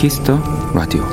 [0.00, 0.40] Kiss the
[0.72, 1.04] Radio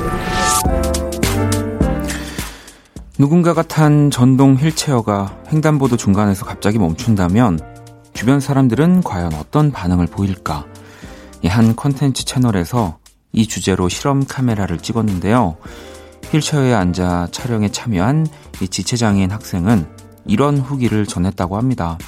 [3.18, 7.60] 누군가가 탄 전동 휠체어가 횡단보도 중간에서 갑자기 멈춘다면
[8.14, 10.64] 주변 사람들은 과연 어떤 반응을 보일까?
[11.48, 12.96] 한 컨텐츠 채널에서
[13.32, 15.58] 이 주제로 실험 카메라를 찍었는데요.
[16.30, 18.26] 휠체어에 앉아 촬영에 참여한
[18.62, 19.86] 이 지체장애인 학생은
[20.24, 21.98] 이런 후기를 전했다고 합니다.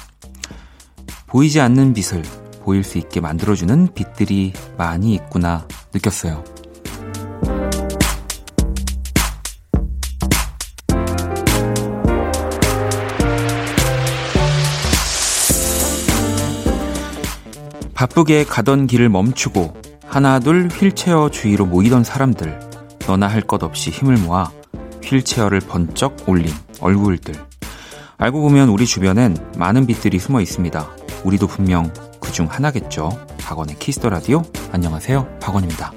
[1.27, 2.23] 보이지 않는 빛을
[2.63, 6.60] 보일 수 있게 만들어주는 빛들이 많이 있구나 느꼈어요.
[18.01, 19.75] 바쁘게 가던 길을 멈추고
[20.07, 22.59] 하나둘 휠체어 주위로 모이던 사람들
[23.05, 24.49] 너나 할 것 없이 힘을 모아
[25.03, 27.35] 휠체어를 번쩍 올린 얼굴들
[28.17, 30.89] 알고 보면 우리 주변엔 많은 빛들이 숨어 있습니다.
[31.25, 33.09] 우리도 분명 그 중 하나겠죠.
[33.39, 35.37] 박원의 Kiss the Radio 안녕하세요.
[35.39, 35.91] 박원입니다.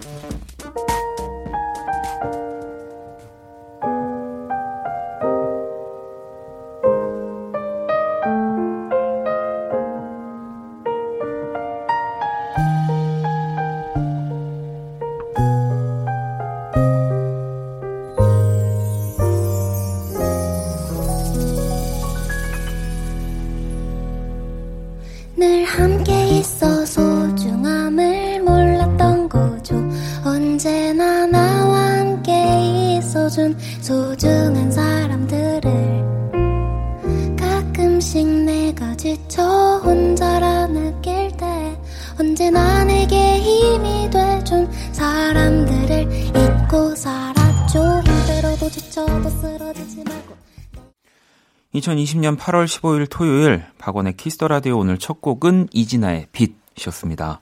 [51.84, 57.40] 2020년 8월 15일 토요일 박원의 Kiss the Radio 오늘 첫 곡은 이진아의 빛이었습니다.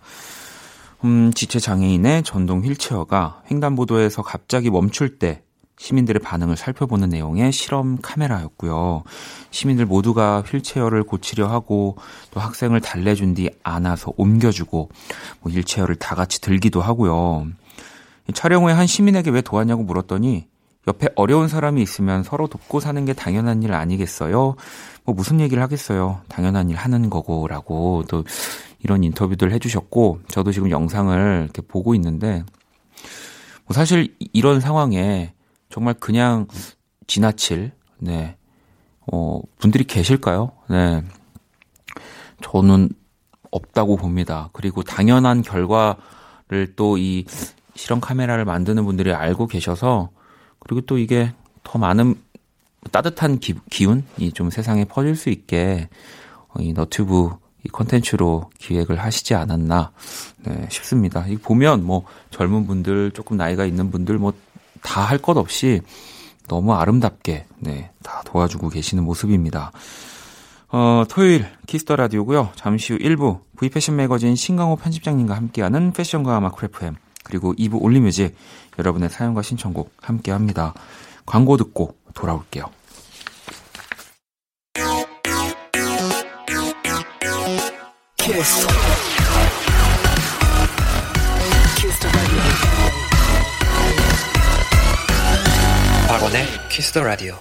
[1.04, 5.42] 음, 지체 장애인의 전동 휠체어가 횡단보도에서 갑자기 멈출 때
[5.78, 9.04] 시민들의 반응을 살펴보는 내용의 실험 카메라였고요.
[9.50, 11.96] 시민들 모두가 휠체어를 고치려 하고
[12.30, 14.90] 또 학생을 달래준 뒤 안아서 옮겨주고
[15.40, 17.46] 뭐 휠체어를 다 같이 들기도 하고요.
[18.34, 20.46] 촬영 후에 한 시민에게 왜 도왔냐고 물었더니
[20.88, 24.56] 옆에 어려운 사람이 있으면 서로 돕고 사는 게 당연한 일 아니겠어요?
[25.04, 26.20] 뭐 무슨 얘기를 하겠어요?
[26.28, 28.24] 당연한 일 하는 거고라고 또
[28.80, 32.44] 이런 인터뷰들 해주셨고 저도 지금 영상을 이렇게 보고 있는데
[33.64, 35.34] 뭐 사실 이런 상황에
[35.70, 36.46] 정말 그냥
[37.06, 38.36] 지나칠 네.
[39.12, 40.52] 어, 분들이 계실까요?
[40.68, 41.04] 네.
[42.42, 42.90] 저는
[43.52, 44.50] 없다고 봅니다.
[44.52, 47.24] 그리고 당연한 결과를 또 이
[47.74, 50.10] 실험 카메라를 만드는 분들이 알고 계셔서
[50.64, 51.32] 그리고 또 이게
[51.64, 52.14] 더 많은
[52.90, 55.88] 따뜻한 기, 기운이 좀 세상에 퍼질 수 있게
[56.58, 57.30] 이 너튜브
[57.64, 59.92] 이 컨텐츠로 기획을 하시지 않았나
[60.44, 61.26] 네, 싶습니다.
[61.28, 64.32] 이 보면 뭐 젊은 분들, 조금 나이가 있는 분들 뭐
[64.82, 65.80] 다 할 것 없이
[66.48, 69.70] 너무 아름답게 네, 다 도와주고 계시는 모습입니다.
[70.70, 72.50] 어, 토요일 Kiss the Radio고요.
[72.56, 77.80] 잠시 후 1부 V 패션 매거진 신강호 편집장님과 함께하는 패션과 음악 Cool FM 그리고 2부
[77.80, 78.34] Only Music
[78.78, 80.74] 여러분의 사연과 신청곡 함께 합니다.
[81.26, 82.64] 광고 듣고 돌아올게요.
[88.16, 88.66] 키스.
[96.08, 97.38] 박원의 Kiss the Radio.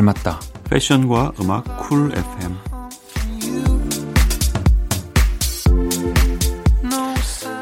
[0.00, 0.40] 닮았다.
[0.70, 2.56] 패션과 음악 Cool FM.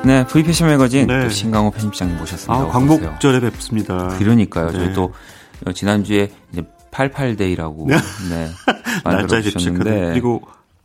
[0.04, 1.28] 네, V 패션 매거진 네.
[1.28, 2.54] 신강호 편집장님 모셨습니다.
[2.54, 4.08] 아, 광복절에 뵙습니다.
[4.18, 4.70] 그러니까요.
[4.70, 4.72] 네.
[4.72, 5.12] 저희 또
[5.74, 8.48] 지난주에 이제 88 day라고 네.
[9.04, 10.42] 날짜 집착는데 그리고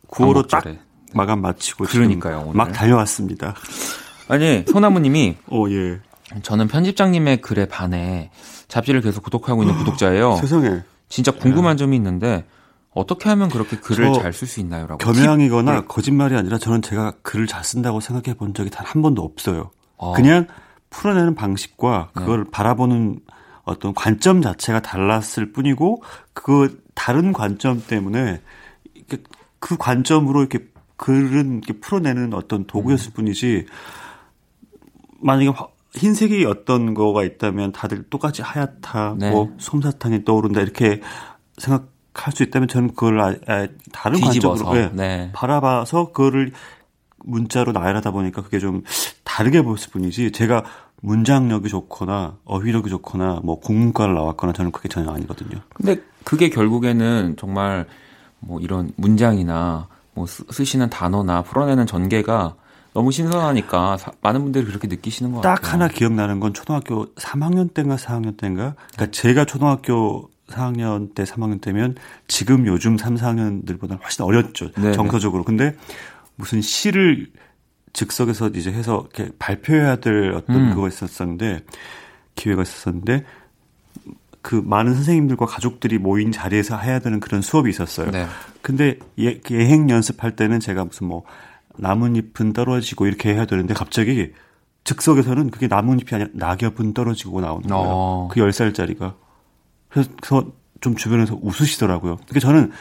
[0.09, 0.65] 9월로 딱
[1.13, 2.51] 마감 마치고 그러니까요.
[2.53, 3.53] 막 달려왔습니다.
[4.27, 5.99] 아니, 소나무님이 오, 예.
[6.41, 8.31] 저는 편집장님의 글에 반해
[8.67, 10.37] 잡지를 계속 구독하고 있는 구독자예요.
[10.41, 10.81] 세상에.
[11.13, 12.43] 진짜 궁금한 점이 있는데
[12.89, 14.97] 어떻게 하면 그렇게 글을 잘 쓸 수 있나요?라고.
[14.97, 15.87] 겸양이거나 팁?
[15.87, 19.69] 거짓말이 아니라 저는 제가 글을 잘 쓴다고 생각해 본 적이 단 한 번도 없어요.
[19.97, 20.13] 어.
[20.13, 20.47] 그냥
[20.89, 22.19] 풀어내는 방식과 네.
[22.19, 22.49] 그걸 네.
[22.51, 23.19] 바라보는
[23.63, 26.01] 어떤 관점 자체가 달랐을 뿐이고
[26.33, 28.41] 그 다른 관점 때문에
[29.59, 30.67] 그 관점으로 이렇게
[30.97, 33.13] 글은 이렇게 풀어내는 어떤 도구였을 음.
[33.13, 33.67] 뿐이지
[35.21, 35.51] 만약에
[35.95, 39.31] 흰색이 어떤 거가 있다면 다들 똑같이 하얗다, 네.
[39.31, 41.01] 뭐 솜사탕이 떠오른다 이렇게
[41.57, 41.91] 생각
[42.33, 45.17] 수 있다면 저는 그걸 아, 아, 다른 뒤집어서, 관점으로 네.
[45.17, 45.31] 네.
[45.33, 46.51] 바라봐서 그거를
[47.25, 48.83] 문자로 나열하다 보니까 그게 좀
[49.23, 50.63] 다르게 보였을 뿐이지 제가
[51.01, 55.59] 문장력이 좋거나 어휘력이 좋거나 뭐 공문과를 나왔거나 저는 그게 전혀 아니거든요.
[55.73, 57.85] 근데 그게 결국에는 정말
[58.39, 62.55] 뭐 이런 문장이나 뭐 쓰시는 단어나 풀어내는 전개가
[62.93, 65.65] 너무 신선하니까 사, 많은 분들이 그렇게 느끼시는 것딱 같아요.
[65.65, 71.61] 딱 하나 기억나는 건 초등학교 3학년 때인가 4학년 때인가 그러니까 제가 초등학교 4학년 때 3학년
[71.61, 71.95] 때면
[72.27, 74.71] 지금 요즘 3, 4학년들보다 훨씬 어렸죠.
[74.73, 74.93] 네네.
[74.93, 75.43] 정서적으로.
[75.43, 75.75] 근데
[76.35, 77.31] 무슨 시를
[77.93, 80.69] 즉석에서 이제 해서 이렇게 발표해야 될 어떤 음.
[80.69, 81.63] 그거 있었었는데
[82.35, 83.23] 기회가 있었었는데
[84.41, 88.11] 그 많은 선생님들과 가족들이 모인 자리에서 해야 되는 그런 수업이 있었어요.
[88.11, 88.27] 네.
[88.61, 91.23] 근데 예, 예행 연습할 때는 제가 무슨 뭐
[91.77, 94.31] 나뭇잎은 떨어지고 이렇게 해야 되는데 갑자기
[94.83, 97.83] 즉석에서는 그게 나뭇잎이 아니라 낙엽은 떨어지고 나오는 거예요.
[97.85, 98.27] 어.
[98.31, 99.15] 그 10살짜리가.
[99.89, 100.09] 그래서
[100.81, 102.17] 좀 주변에서 웃으시더라고요.
[102.17, 102.71] 그러니까 저는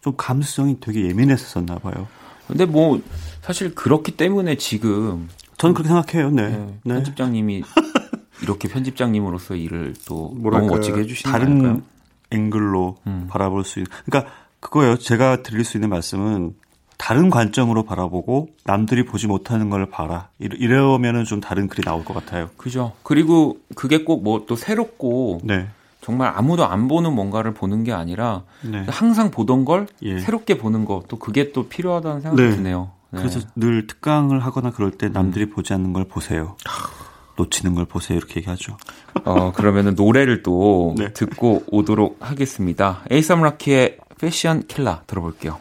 [0.00, 2.08] 좀 감수성이 되게 예민했었나 봐요.
[2.48, 3.00] 근데 뭐
[3.42, 6.30] 사실 그렇기 때문에 지금 저는 그렇게 생각해요.
[6.30, 6.48] 네.
[6.48, 6.78] 네.
[6.84, 6.94] 네.
[6.94, 7.62] 편집장님이
[8.42, 10.68] 이렇게 편집장님으로서 일을 또 뭐랄까요.
[10.68, 11.84] 너무 멋지게 해주시는 다른?
[12.30, 13.26] 앵글로 음.
[13.30, 13.90] 바라볼 수 있는.
[14.04, 14.98] 그러니까 그거예요.
[14.98, 16.54] 제가 드릴 수 있는 말씀은
[16.96, 20.28] 다른 관점으로 바라보고 남들이 보지 못하는 걸 봐라.
[20.38, 22.50] 이러면은 좀 다른 글이 나올 것 같아요.
[22.56, 22.92] 그죠.
[23.02, 25.68] 그리고 그게 꼭 뭐 또 새롭고 네.
[26.00, 28.84] 정말 아무도 안 보는 뭔가를 보는 게 아니라 네.
[28.88, 30.18] 항상 보던 걸 예.
[30.20, 32.56] 새롭게 보는 거 또 그게 또 필요하다는 생각이 네.
[32.56, 32.90] 드네요.
[33.10, 33.18] 네.
[33.20, 35.50] 그래서 늘 특강을 하거나 그럴 때 남들이 음.
[35.50, 36.56] 보지 않는 걸 보세요.
[37.36, 38.76] 놓치는 걸 보세요 이렇게 얘기하죠.
[39.24, 41.12] 어 그러면은 노래를 또 네.
[41.12, 43.00] 듣고 오도록 하겠습니다.
[43.10, 45.58] 에이썸 라키의 패션 킬라 들어볼게요.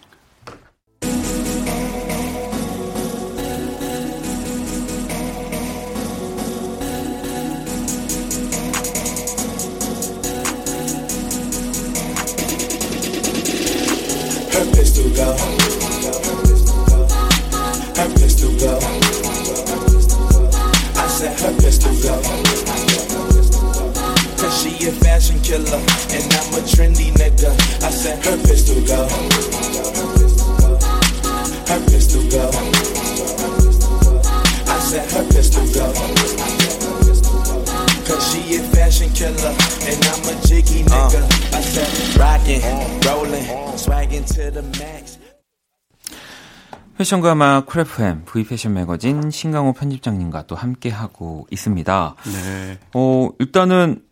[46.98, 52.16] 패션과 음악 쿨프엠 V 패션 매거진 신강호 편집장님과 또 함께 하고 있습니다.
[52.26, 52.80] 네.
[52.94, 54.04] 어 일단은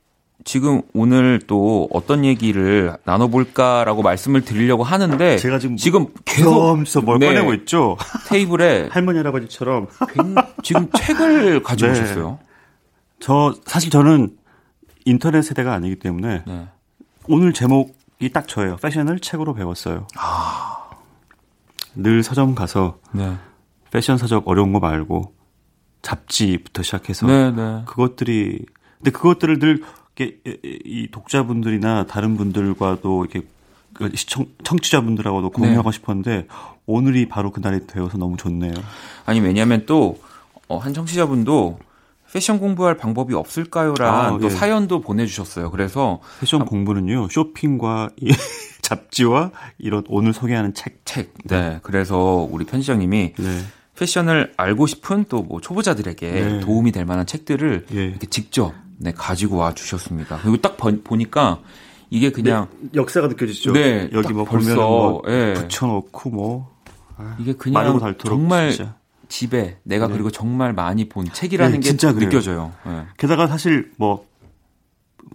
[0.43, 7.27] 지금 오늘 또 어떤 얘기를 나눠볼까라고 말씀을 드리려고 하는데 제가 지금 지금 계속 뭘 네,
[7.27, 7.97] 꺼내고 있죠.
[8.27, 9.87] 테이블에 할머니 할아버지처럼
[10.63, 12.01] 지금 책을 가지고 네.
[12.01, 12.39] 오셨어요.
[13.19, 14.35] 저 사실 저는
[15.05, 16.67] 인터넷 세대가 아니기 때문에 네.
[17.27, 18.77] 오늘 제목이 딱 저예요.
[18.77, 20.07] 패션을 책으로 배웠어요.
[20.17, 20.89] 아.
[21.93, 23.35] 늘 서점 가서 네.
[23.91, 25.33] 패션 서적 어려운 거 말고
[26.01, 27.83] 잡지부터 시작해서 네, 네.
[27.85, 28.65] 그것들이
[28.97, 29.83] 근데 그것들을 늘
[30.19, 33.47] 이 독자분들이나 다른 분들과도 이렇게
[33.93, 35.95] 그 시청 청취자분들하고도 공유하고 네.
[35.95, 36.47] 싶었는데
[36.85, 38.73] 오늘이 바로 그날이 되어서 너무 좋네요.
[39.25, 40.15] 아니 왜냐하면 또한
[40.67, 41.79] 어, 청취자분도
[42.31, 44.49] 패션 공부할 방법이 없을까요란 아, 또 예.
[44.49, 45.69] 사연도 보내주셨어요.
[45.71, 48.11] 그래서 패션 아, 공부는요 쇼핑과
[48.81, 51.33] 잡지와 이런 오늘 소개하는 책, 책.
[51.45, 53.59] 네, 그래서 우리 편지장님이 네.
[53.97, 56.59] 패션을 알고 싶은 또 뭐 초보자들에게 네.
[56.61, 58.05] 도움이 될 만한 책들을 예.
[58.05, 60.39] 이렇게 직접 네, 가지고 와 주셨습니다.
[60.41, 61.59] 그리고 딱 보니까
[62.11, 63.73] 이게 그냥 네, 역사가 느껴지죠.
[63.73, 65.53] 네, 여기 뭐 벌써 뭐 예.
[65.55, 66.71] 붙여놓고 뭐
[67.17, 68.95] 아, 이게 그냥 정말 진짜.
[69.27, 70.13] 집에 내가 네.
[70.13, 72.73] 그리고 정말 많이 본 책이라는 네, 게 진짜 느껴져요.
[72.85, 73.05] 네.
[73.17, 74.27] 게다가 사실 뭐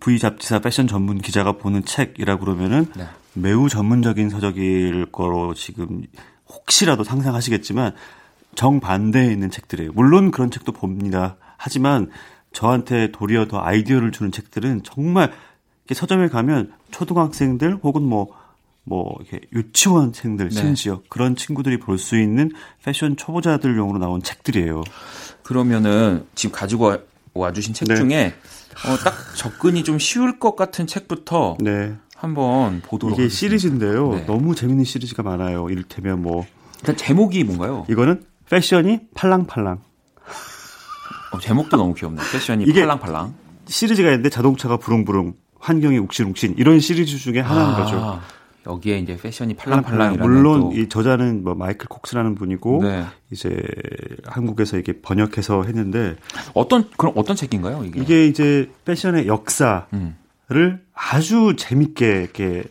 [0.01, 3.07] V 잡지사 패션 전문 기자가 보는 책이라 그러면은 네.
[3.33, 6.05] 매우 전문적인 서적일 거로 지금
[6.49, 7.95] 혹시라도 상상하시겠지만
[8.55, 9.93] 정반대에 있는 책들이에요.
[9.95, 11.37] 물론 그런 책도 봅니다.
[11.57, 12.11] 하지만
[12.57, 15.33] 저한테 도리어 더 아이디어를 주는 책들은 정말
[15.93, 18.47] 서점에 가면 초등학생들 혹은 뭐
[18.89, 20.55] 뭐 이렇게 유치원생들 네.
[20.55, 22.53] 심지어 그런 친구들이 볼 수 있는
[22.85, 24.85] 패션 초보자들용으로 나온 책들이에요.
[25.43, 26.97] 그러면은 지금 가지고
[27.35, 27.97] 와, 주신 책 네.
[27.97, 28.35] 중에
[28.87, 31.97] 어, 딱 접근이 좀 쉬울 것 같은 책부터 네.
[32.15, 33.37] 한번 보도록 이게 하겠습니다.
[33.37, 34.15] 시리즈인데요.
[34.15, 34.27] 네.
[34.27, 35.69] 너무 재밌는 시리즈가 많아요.
[35.69, 36.47] 이를테면 뭐
[36.79, 37.87] 일단 제목이 뭔가요?
[37.91, 39.81] 이거는 패션이 팔랑팔랑.
[41.33, 42.21] 어, 제목도 너무 귀엽네.
[42.33, 43.35] 패션이 이게 팔랑팔랑.
[43.67, 47.77] 시리즈가 있는데 자동차가 부릉부릉, 환경이 욱신욱신 이런 시리즈 중에 하나인 아.
[47.77, 48.21] 거죠.
[48.67, 50.73] 여기에 이제 패션이 팔랑팔랑이라는 물론 또.
[50.73, 53.05] 이 저자는 뭐 마이클 콕스라는 분이고 네.
[53.31, 53.57] 이제
[54.25, 56.17] 한국에서 이게 번역해서 했는데
[56.53, 58.01] 어떤 그럼 어떤 책인가요 이게?
[58.01, 60.17] 이게 이제 패션의 역사를 음.
[60.95, 62.65] 아주 재밌게 이렇게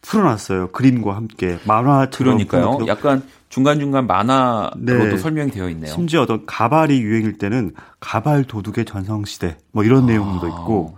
[0.00, 0.68] 풀어놨어요.
[0.68, 2.38] 그림과 함께 만화처럼.
[2.38, 2.86] 그러니까요.
[2.86, 5.16] 약간 중간중간 만화로도 네.
[5.16, 5.92] 설명이 되어 있네요.
[5.92, 10.06] 심지어 어떤 가발이 유행일 때는 가발 도둑의 전성시대 뭐 이런 아.
[10.06, 10.96] 내용도 있고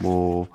[0.00, 0.48] 뭐,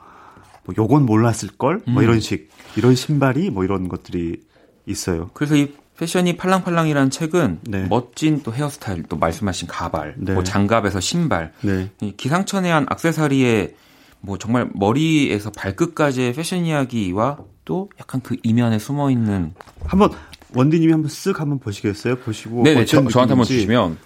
[0.65, 1.81] 뭐 요건 몰랐을 걸?
[1.87, 2.03] 뭐 음.
[2.03, 4.41] 이런 식 이런 신발이 뭐 이런 것들이
[4.87, 5.29] 있어요.
[5.33, 7.87] 그래서 이 패션이 팔랑팔랑이라는 책은 네.
[7.89, 10.33] 멋진 또 헤어스타일, 또 말씀하신 가발, 네.
[10.33, 11.89] 뭐 장갑에서 신발, 네.
[12.17, 13.75] 기상천외한 악세사리에
[14.19, 19.53] 뭐 정말 머리에서 발끝까지의 패션 이야기와 또 약간 그 이면에 숨어 있는
[19.85, 20.09] 한번
[20.55, 22.15] 원디님이 한번 쓱 한번 보시겠어요?
[22.17, 23.97] 보시고 네네 저, 저한테 한번 주시면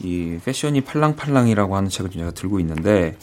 [0.00, 3.16] 이 패션이 팔랑팔랑이라고 하는 책을 제가 들고 있는데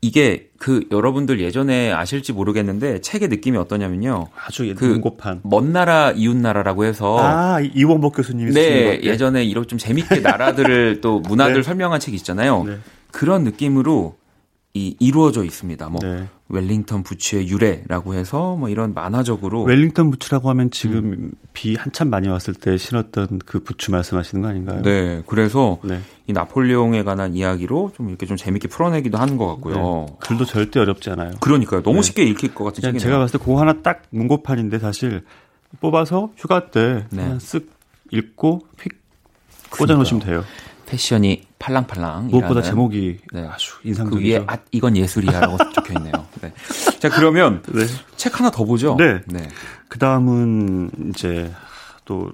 [0.00, 4.28] 이게 그 여러분들 예전에 아실지 모르겠는데 책의 느낌이 어떠냐면요.
[4.46, 5.40] 아주 그 문고판.
[5.42, 11.18] 먼 나라 이웃 나라라고 해서 아 이원복 교수님이 네 예전에 이렇게 좀 재밌게 나라들을 또
[11.20, 11.62] 문화들 네.
[11.62, 12.64] 설명한 책 있잖아요.
[12.64, 12.78] 네.
[13.10, 14.17] 그런 느낌으로
[14.78, 15.88] 이 이루어져 있습니다.
[15.88, 16.28] 뭐 네.
[16.48, 21.30] 웰링턴 부츠의 유래라고 해서 뭐 이런 만화적으로 웰링턴 부츠라고 하면 지금 음.
[21.52, 24.82] 비 한참 많이 왔을 때 신었던 그 부츠 말씀하시는 거 아닌가요?
[24.82, 26.00] 네, 그래서 네.
[26.26, 30.06] 이 나폴레옹에 관한 이야기로 좀 이렇게 좀 재밌게 풀어내기도 하는 것 같고요.
[30.08, 30.16] 네.
[30.20, 31.32] 글도 절대 어렵지 않아요.
[31.40, 32.02] 그러니까요, 너무 네.
[32.02, 33.00] 쉽게 읽힐 것 같은 책이네요.
[33.00, 35.24] 제가 봤을 때 그거 하나 딱 문고판인데 사실
[35.80, 37.22] 뽑아서 휴가 때 네.
[37.22, 37.66] 그냥 쓱
[38.12, 38.92] 읽고 휙
[39.70, 40.44] 꽂아놓으시면 돼요.
[40.88, 42.28] 패션이 팔랑팔랑.
[42.28, 43.46] 무엇보다 제목이 네.
[43.46, 44.18] 아주 인상적이죠.
[44.18, 46.12] 그 위에 아, 이건 예술이야라고 적혀 있네요.
[46.40, 46.52] 네.
[46.98, 47.84] 자 그러면 네.
[48.16, 48.96] 책 하나 더 보죠.
[48.96, 49.20] 네.
[49.26, 49.48] 네.
[49.88, 51.52] 그 다음은 이제
[52.06, 52.32] 또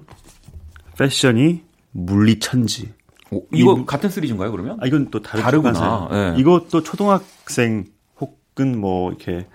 [0.97, 2.93] 패션이 물리천지.
[3.31, 4.77] 오, 이거 이, 같은 시리즈인가요 그러면?
[4.81, 6.07] 아 이건 또 다른 다르구나.
[6.11, 6.35] 네.
[6.37, 7.85] 이것도 초등학생
[8.21, 9.47] 혹은 뭐 이렇게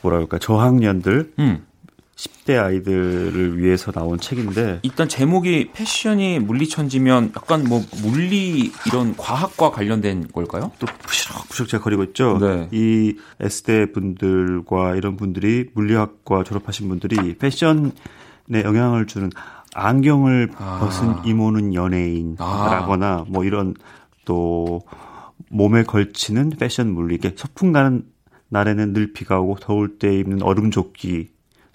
[0.00, 1.66] 뭐라 그럴까 저학년들 음.
[2.16, 10.28] 10대 아이들을 위해서 나온 책인데 일단 제목이 패션이 물리천지면 약간 뭐 물리 이런 과학과 관련된
[10.28, 10.70] 걸까요?
[10.78, 12.38] 또 부시럭부시럭 제가 거리고 있죠.
[12.38, 12.68] 네.
[12.70, 17.90] 이 S대 분들과 이런 분들이 물리학과 졸업하신 분들이 패션에
[18.64, 19.30] 영향을 주는
[19.74, 20.78] 안경을 아.
[20.80, 23.24] 벗은 이모는 연예인라거나 아.
[23.28, 23.74] 뭐 이런
[24.24, 24.82] 또
[25.50, 28.04] 몸에 걸치는 패션 물리, 게 소풍 가는
[28.48, 31.33] 날에는 늘 비가 오고 더울 때 입는 얼음 조끼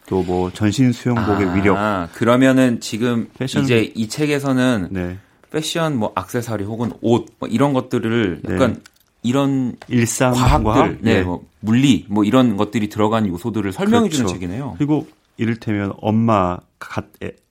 [0.10, 1.78] 또 뭐 전신 수영복의 아, 위력.
[2.13, 3.63] 그러면은 지금 패션...
[3.63, 5.18] 이제 이 책에서는 네.
[5.51, 8.54] 패션 뭐 액세서리 혹은 옷 뭐 이런 것들을 네.
[8.56, 8.80] 약간 네.
[9.24, 14.34] 이런 일상 과학들, 네, 네, 뭐 물리 뭐 이런 것들이 들어간 요소들을 설명해 주는 그렇죠.
[14.34, 14.75] 책이네요.
[14.78, 16.58] 그리고 이를테면 엄마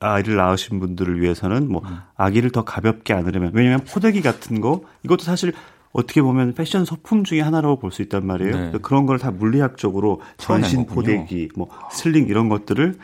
[0.00, 1.98] 아이를 낳으신 분들을 위해서는 뭐 음.
[2.16, 5.52] 아기를 더 가볍게 안으려면 왜냐면 포대기 같은 거 이것도 사실
[5.98, 8.70] 어떻게 보면 패션 소품 중에 하나라고 볼 수 있단 말이에요.
[8.72, 8.78] 네.
[8.82, 12.96] 그런 걸 다 물리학적으로 전신 포대기, 뭐 슬링 이런 것들을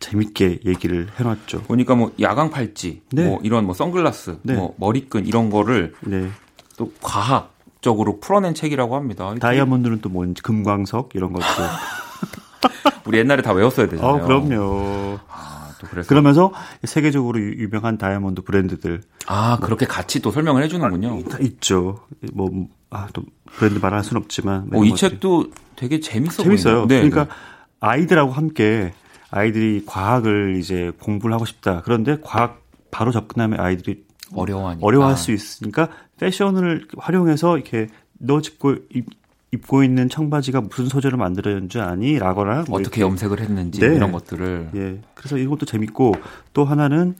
[0.00, 1.62] 재밌게 얘기를 해놨죠.
[1.64, 3.26] 보니까 뭐 야광 팔찌, 네.
[3.26, 4.54] 뭐 이런 뭐 선글라스, 네.
[4.54, 6.28] 뭐 머리끈 이런 거를 네.
[6.78, 9.34] 또 과학적으로 풀어낸 책이라고 합니다.
[9.38, 11.44] 다이아몬드는 또 뭔지 금광석 이런 것도
[13.04, 14.14] 우리 옛날에 다 외웠어야 되잖아요.
[14.22, 15.18] 어, 그럼요.
[15.80, 16.52] 또 그래서 그러면서
[16.84, 21.22] 세계적으로 유명한 다이아몬드 브랜드들 아 그렇게 같이 또 설명을 해주는군요.
[21.32, 22.00] 아, 있죠.
[22.32, 22.50] 뭐
[22.90, 24.70] 아 또 브랜드 말할 수는 없지만.
[24.72, 26.86] 어, 이 책도 되게 재밌어 재밌어요.
[26.86, 27.30] 네, 그러니까 네.
[27.80, 28.92] 아이들하고 함께
[29.30, 31.82] 아이들이 과학을 이제 공부를 하고 싶다.
[31.84, 34.04] 그런데 과학 바로 접근하면 아이들이
[34.34, 34.86] 어려워하니까.
[34.86, 38.76] 어려워할 수 있으니까 패션을 활용해서 이렇게 너 짚고
[39.50, 42.18] 입고 있는 청바지가 무슨 소재로 만들어졌는지 아니?
[42.18, 43.96] 라거나 뭐 어떻게 염색을 했는지 네.
[43.96, 45.00] 이런 것들을 예.
[45.14, 46.14] 그래서 이것도 재밌고
[46.52, 47.14] 또 하나는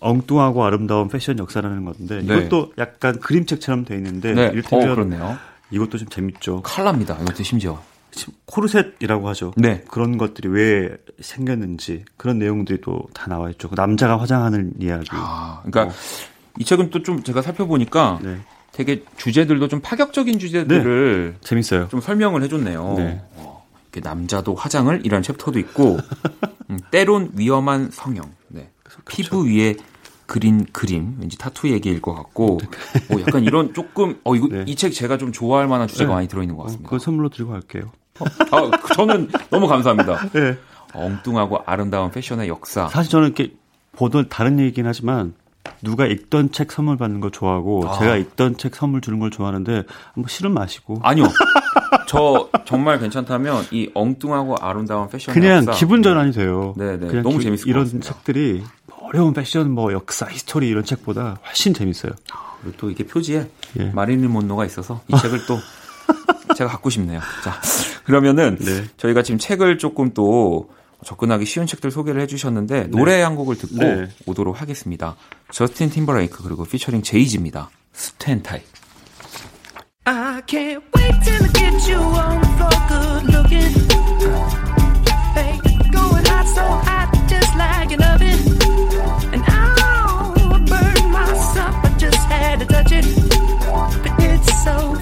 [0.00, 2.38] 엉뚱하고 아름다운 패션 역사라는 건데 네.
[2.38, 4.46] 이것도 약간 그림책처럼 돼 있는데 네.
[4.52, 5.36] 이를테면 어, 그렇네요.
[5.70, 6.62] 이것도 좀 재밌죠.
[6.62, 7.16] 칼라입니다.
[7.22, 7.80] 이것도 심지어
[8.46, 9.52] 코르셋이라고 하죠.
[9.56, 9.82] 네.
[9.88, 13.68] 그런 것들이 왜 생겼는지 그런 내용들이 또 다 나와 있죠.
[13.68, 15.08] 그 남자가 화장하는 이야기.
[15.12, 15.96] 아, 그러니까 어.
[16.58, 18.38] 이 책은 또 좀 제가 살펴보니까 네.
[18.72, 21.88] 되게 주제들도 좀 파격적인 주제들을 네, 재밌어요.
[21.88, 22.94] 좀 설명을 해줬네요.
[22.96, 23.22] 네.
[23.36, 25.98] 어, 남자도 화장을 이런 챕터도 있고
[26.70, 28.70] 음, 때론 위험한 성형, 네.
[28.82, 29.02] 그렇죠.
[29.06, 29.76] 피부 위에
[30.26, 32.58] 그린 그림, 왠지 타투 얘기일 것 같고,
[33.10, 34.64] 어, 약간 이런 조금, 어, 이거, 네.
[34.66, 36.14] 이책 제가 좀 좋아할 만한 주제가 네.
[36.14, 36.86] 많이 들어있는 것 같습니다.
[36.86, 37.92] 어, 그거 선물로 들고 갈게요.
[38.20, 40.30] 어, 아, 저는 너무 감사합니다.
[40.30, 40.56] 네.
[40.94, 42.88] 엉뚱하고 아름다운 패션의 역사.
[42.88, 43.52] 사실 저는 이렇게
[43.96, 45.34] 보던 다른 얘기긴 하지만,
[45.82, 47.98] 누가 읽던 책 선물 받는 거 좋아하고 아.
[47.98, 51.26] 제가 읽던 책 선물 주는 걸 좋아하는데 뭐 싫은 마시고 아니요
[52.06, 55.72] 저 정말 괜찮다면 이 엉뚱하고 아름다운 패션 그냥 역사.
[55.72, 56.74] 기분 전환이 돼요.
[56.76, 58.08] 네 네 그냥 너무 재밌을 이런 것 같습니다.
[58.12, 58.62] 책들이
[59.02, 62.12] 어려운 패션 뭐 역사 history 이런 책보다 훨씬 재밌어요.
[62.62, 63.48] 그리고 또 이게 표지에
[63.80, 63.84] 예.
[63.90, 65.58] 마릴린 몬로가 있어서 이 책을 또
[66.56, 67.20] 제가 갖고 싶네요.
[67.44, 67.60] 자
[68.04, 68.84] 그러면은 네.
[68.96, 70.70] 저희가 지금 책을 조금 또
[71.04, 73.22] 접근하기 쉬운 책들 소개를 해주셨는데 노래 네.
[73.22, 74.08] 한 곡을 듣고 네.
[74.26, 75.16] 오도록 하겠습니다.
[75.50, 77.70] 저스틴 팀버레이크 그리고 피처링 제이지입니다.
[77.92, 78.60] 스탠타이.
[80.04, 83.72] I can't wait till I get you on the floor good looking.
[85.34, 85.58] Hey,
[85.92, 88.38] going hot so hot just like an oven.
[89.32, 93.04] And I'll burn myself, I just had to touch it.
[94.02, 94.96] But it's so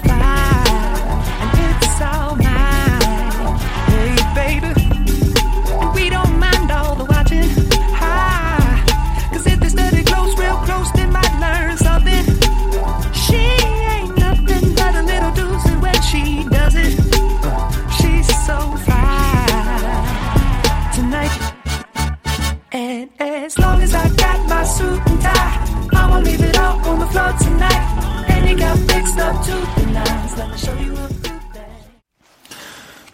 [22.73, 26.99] as long as I got my suit and tie, I won't leave it all on
[26.99, 28.29] the floor tonight.
[28.29, 30.37] And you got fixed up to the nines.
[30.37, 31.11] Let me show you a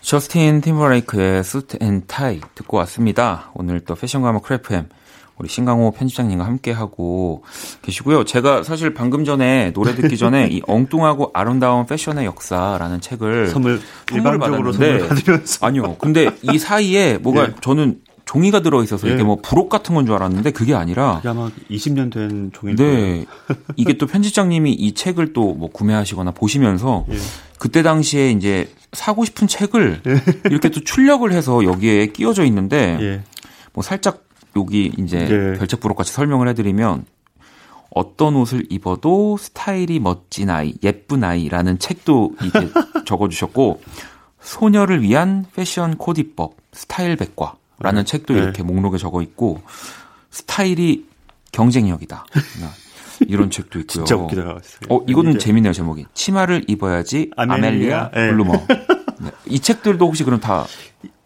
[0.01, 3.51] 저스틴 팀버레이크의 Suit & Tie 듣고 왔습니다.
[3.55, 4.87] 오늘 또 패션과 음악 Cool FM
[5.37, 7.43] 우리 신강호 편집장님과 함께 하고
[7.81, 8.23] 계시고요.
[8.23, 13.81] 제가 사실 방금 전에 노래 듣기 전에 이 엉뚱하고 아름다운 패션의 역사라는 책을 선물
[14.13, 15.97] 일방적으로 선물 받으면서 아니요.
[15.97, 17.53] 근데 이 사이에 뭐가 예.
[17.59, 19.13] 저는 종이가 들어 있어서 예.
[19.13, 23.25] 이게 뭐 부록 같은 건 줄 알았는데 그게 아니라 그게 아마 20년 된 종이 네.
[23.75, 27.17] 이게 또 편집장님이 이 책을 또 뭐 구매하시거나 보시면서 예.
[27.57, 30.21] 그때 당시에 이제 사고 싶은 책을 예.
[30.49, 33.21] 이렇게 또 출력을 해서 여기에 끼워져 있는데 예.
[33.73, 34.23] 뭐 살짝
[34.55, 35.57] 여기 이제 예.
[35.57, 37.05] 별책 부록 같이 설명을 해드리면
[37.89, 42.69] 어떤 옷을 입어도 스타일이 멋진 아이, 예쁜 아이라는 책도 이렇게
[43.05, 43.81] 적어주셨고
[44.41, 48.05] 소녀를 위한 패션 코디법, 스타일 백과 라는 네.
[48.05, 48.41] 책도 네.
[48.41, 49.61] 이렇게 목록에 적어 있고
[50.31, 51.05] 스타일이
[51.51, 52.25] 경쟁력이다.
[53.27, 54.05] 이런 책도 있고요.
[54.05, 54.59] 진짜 웃기다.
[54.89, 55.39] 어, 이거는.
[55.39, 56.05] 재밌네요, 제목이.
[56.13, 58.29] 치마를 입어야지 아멜리아, 아멜리아 네.
[58.29, 58.53] 블루머.
[59.19, 59.31] 네.
[59.47, 60.65] 이 책들도 혹시 그럼 다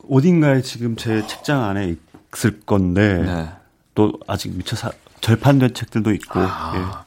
[0.10, 1.96] 어딘가에 지금 제 책장 안에
[2.36, 3.50] 있을 건데 네.
[3.96, 6.40] 또 아직 미처 사, 절판된 책들도 있고.
[6.40, 7.06] 아,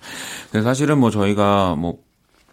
[0.55, 0.61] 예.
[0.61, 2.05] 사실은 뭐 저희가 뭐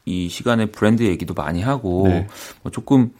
[0.05, 2.27] 이 시간에 브랜드 얘기도 많이 하고 네.
[2.63, 3.11] 뭐 조금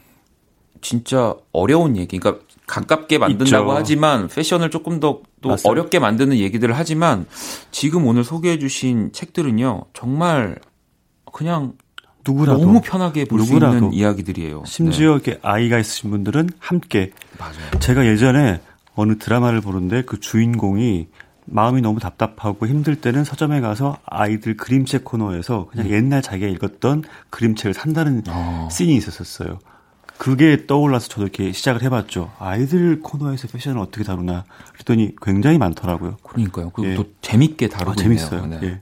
[0.82, 3.72] 진짜 어려운 얘기, 그러니까 가깝게 만든다고 있죠.
[3.78, 7.26] 하지만 패션을 조금 더 또 어렵게 만드는 얘기들을 하지만
[7.72, 9.86] 지금 오늘 소개해 주신 책들은요.
[9.94, 10.58] 정말
[11.34, 11.74] 그냥
[12.26, 14.64] 누구라도 너무 편하게 볼 수 있는 이야기들이에요.
[14.68, 15.14] 심지어 네.
[15.14, 17.80] 이렇게 아이가 있으신 분들은 함께 맞아요.
[17.80, 18.62] 제가 예전에
[18.94, 21.08] 어느 드라마를 보는데 그 주인공이
[21.46, 25.92] 마음이 너무 답답하고 힘들 때는 서점에 가서 아이들 그림책 코너에서 그냥 음.
[25.92, 28.68] 옛날 자기가 읽었던 그림책을 산다는 어.
[28.72, 29.58] 씬이 있었었어요.
[30.22, 32.32] 그게 떠올라서 저도 이렇게 시작을 해봤죠.
[32.38, 36.18] 아이들 코너에서 패션을 어떻게 다루나 그랬더니 굉장히 많더라고요.
[36.22, 36.70] 그러니까요.
[36.70, 36.96] 그리고 예.
[36.96, 38.46] 또 재밌게 다루고 아, 재밌어요.
[38.46, 38.60] 네.
[38.62, 38.82] 예.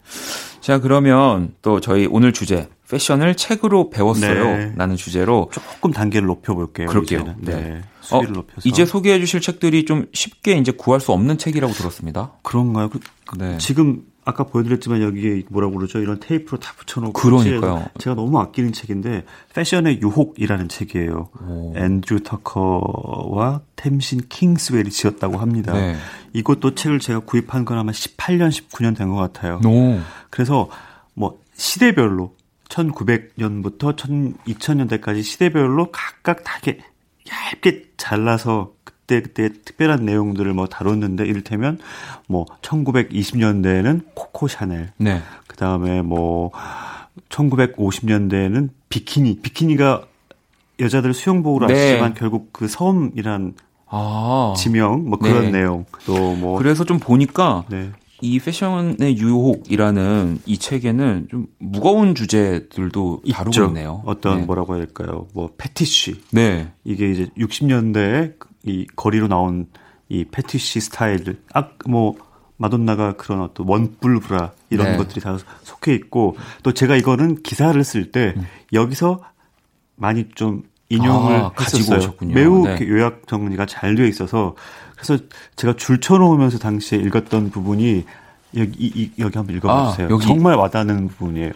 [0.60, 4.44] 자 그러면 또 저희 오늘 주제 패션을 책으로 배웠어요.
[4.44, 4.74] 네.
[4.76, 6.88] 라는 주제로 조금 단계를 높여볼게요.
[6.88, 7.24] 그럴게요.
[7.38, 7.56] 네.
[7.56, 7.82] 네.
[8.12, 8.22] 어,
[8.66, 12.34] 이제 소개해 주실 책들이 좀 쉽게 이제 구할 수 없는 책이라고 들었습니다.
[12.44, 12.90] 그런가요?
[12.90, 13.58] 그, 그 네.
[13.60, 16.00] 지금 아까 보여드렸지만 여기에 뭐라고 그러죠?
[16.00, 17.86] 이런 테이프로 다 붙여놓고 그러니까요.
[18.00, 21.30] 제가 너무 아끼는 책인데 패션의 유혹이라는 책이에요.
[21.48, 21.74] 오.
[21.76, 25.74] 앤드류 터커와 템신 킹스웰이 지었다고 합니다.
[25.74, 25.96] 네.
[26.34, 29.60] 이것도 책을 제가 구입한 건 아마 18년, 19년 된 것 같아요.
[29.66, 30.00] 오.
[30.30, 30.70] 그래서
[31.14, 32.36] 뭐 시대별로
[32.70, 36.80] 1900년부터 2000년대까지 시대별로 각각 다게
[37.28, 38.74] 얇게 잘라서
[39.10, 41.80] 그때 그때 특별한 내용들을 뭐 다뤘는데 이를테면
[42.28, 45.22] 뭐 1920년대에는 코코 샤넬, 네.
[45.48, 46.52] 그 다음에 뭐
[47.30, 50.04] 1950년대에는 비키니, 비키니가
[50.80, 51.74] 여자들 수영복으로 네.
[51.74, 53.56] 아시지만 결국 그 섬이란
[53.88, 54.54] 아.
[54.56, 55.60] 지명 뭐 그런 네.
[55.60, 57.90] 내용 또 뭐 그래서 좀 보니까 네.
[58.22, 63.66] 이 패션의 유혹이라는 이 책에는 좀 무거운 주제들도 다루고.
[63.68, 64.04] 있네요.
[64.06, 64.46] 어떤 네.
[64.46, 65.28] 뭐라고 해야 될까요?
[65.34, 66.22] 뭐 패티쉬.
[66.32, 66.72] 네.
[66.84, 69.68] 이게 이제 60년대에 이 거리로 나온
[70.10, 71.42] 이 패티쉬 스타일.
[71.54, 72.16] 아뭐
[72.58, 74.98] 마돈나가 그런 어떤 원뿔 브라 이런 네.
[74.98, 78.46] 것들이 다 속해 있고 또 제가 이거는 기사를 쓸때 음.
[78.74, 79.22] 여기서
[79.96, 82.16] 많이 좀 인용을 아, 했었어요.
[82.22, 82.80] 매우 네.
[82.82, 84.56] 요약 정리가 잘 되어 있어서
[84.96, 85.24] 그래서
[85.56, 88.06] 제가 줄 쳐놓으면서 당시에 읽었던 부분이
[88.58, 90.08] 여기 이, 여기 한번 읽어보세요.
[90.08, 91.52] 아, 여기, 정말 와닿는 부분이에요.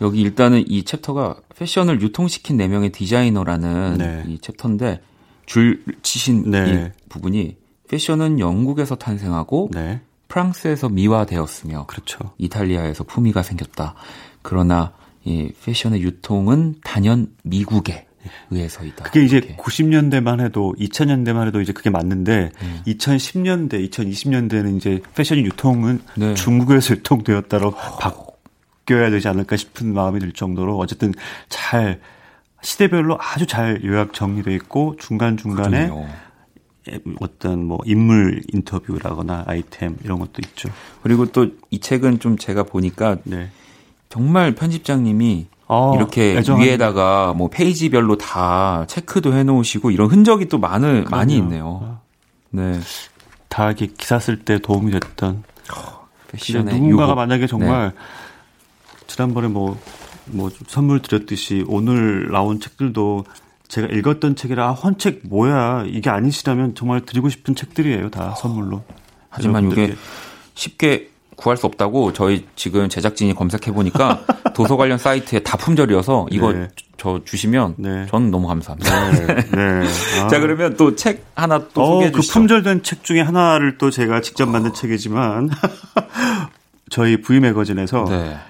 [0.00, 4.24] 여기 일단은 이 chapter가 패션을 유통시킨 네 명의 디자이너라는 네.
[4.26, 5.02] 이 chapter인데
[5.50, 6.92] 줄 치신 네.
[6.94, 7.56] 이 부분이
[7.88, 10.00] 패션은 영국에서 탄생하고 네.
[10.28, 12.18] 프랑스에서 미화되었으며 그렇죠.
[12.38, 13.96] 이탈리아에서 품위가 생겼다.
[14.42, 14.92] 그러나
[15.24, 18.06] 이 패션의 유통은 단연 미국에
[18.52, 19.02] 의해서이다.
[19.02, 19.56] 그게 이제 이렇게.
[19.56, 22.80] 90년대만 해도 2000년대만 해도 이제 그게 맞는데 음.
[22.86, 26.34] 2010년대, 2020년대는 이제 패션 유통은 네.
[26.34, 31.12] 중국에서 유통되었다로 바뀌어야 되지 않을까 싶은 마음이 들 정도로 어쨌든
[31.48, 31.98] 잘
[32.62, 35.90] 시대별로 아주 잘 요약 정리돼 있고 중간 중간에
[37.20, 40.68] 어떤 뭐 인물 인터뷰라거나 아이템 이런 것도 있죠.
[41.02, 43.50] 그리고 또 이 책은 좀 제가 보니까 네.
[44.08, 46.64] 정말 편집장님이 어, 이렇게 애정한...
[46.66, 51.10] 위에다가 뭐 페이지별로 다 체크도 해놓으시고 이런 흔적이 또 많을 그럼요.
[51.10, 52.00] 많이 있네요.
[52.50, 52.80] 네.
[53.48, 55.44] 다 이렇게 기사 쓸 때 도움이 됐던.
[56.32, 57.16] 패션의 누군가가 유혹.
[57.16, 57.96] 만약에 정말 네.
[59.06, 59.78] 지난번에 뭐,
[60.32, 63.24] 뭐 선물 드렸듯이 오늘 나온 책들도
[63.68, 68.82] 제가 읽었던 책이라 아, 헌책 뭐야 이게 아니시라면 정말 드리고 싶은 책들이에요 다 선물로.
[69.28, 69.94] 하지만 이게
[70.54, 76.52] 쉽게 구할 수 없다고 저희 지금 제작진이 검색해 보니까 도서 관련 사이트에 다 품절이어서 이거
[76.52, 76.68] 네.
[76.98, 78.06] 저 주시면 네.
[78.10, 79.10] 저는 너무 감사합니다.
[79.12, 79.26] 네.
[79.50, 79.88] 네.
[80.20, 80.28] 아.
[80.28, 82.40] 자 그러면 또 책 하나 또 어, 소개해 그 주시죠.
[82.40, 85.48] 품절된 책 중에 하나를 또 제가 직접 만든 책이지만
[86.90, 88.34] 저희 V 매거진에서 네.
[88.34, 88.40] 아,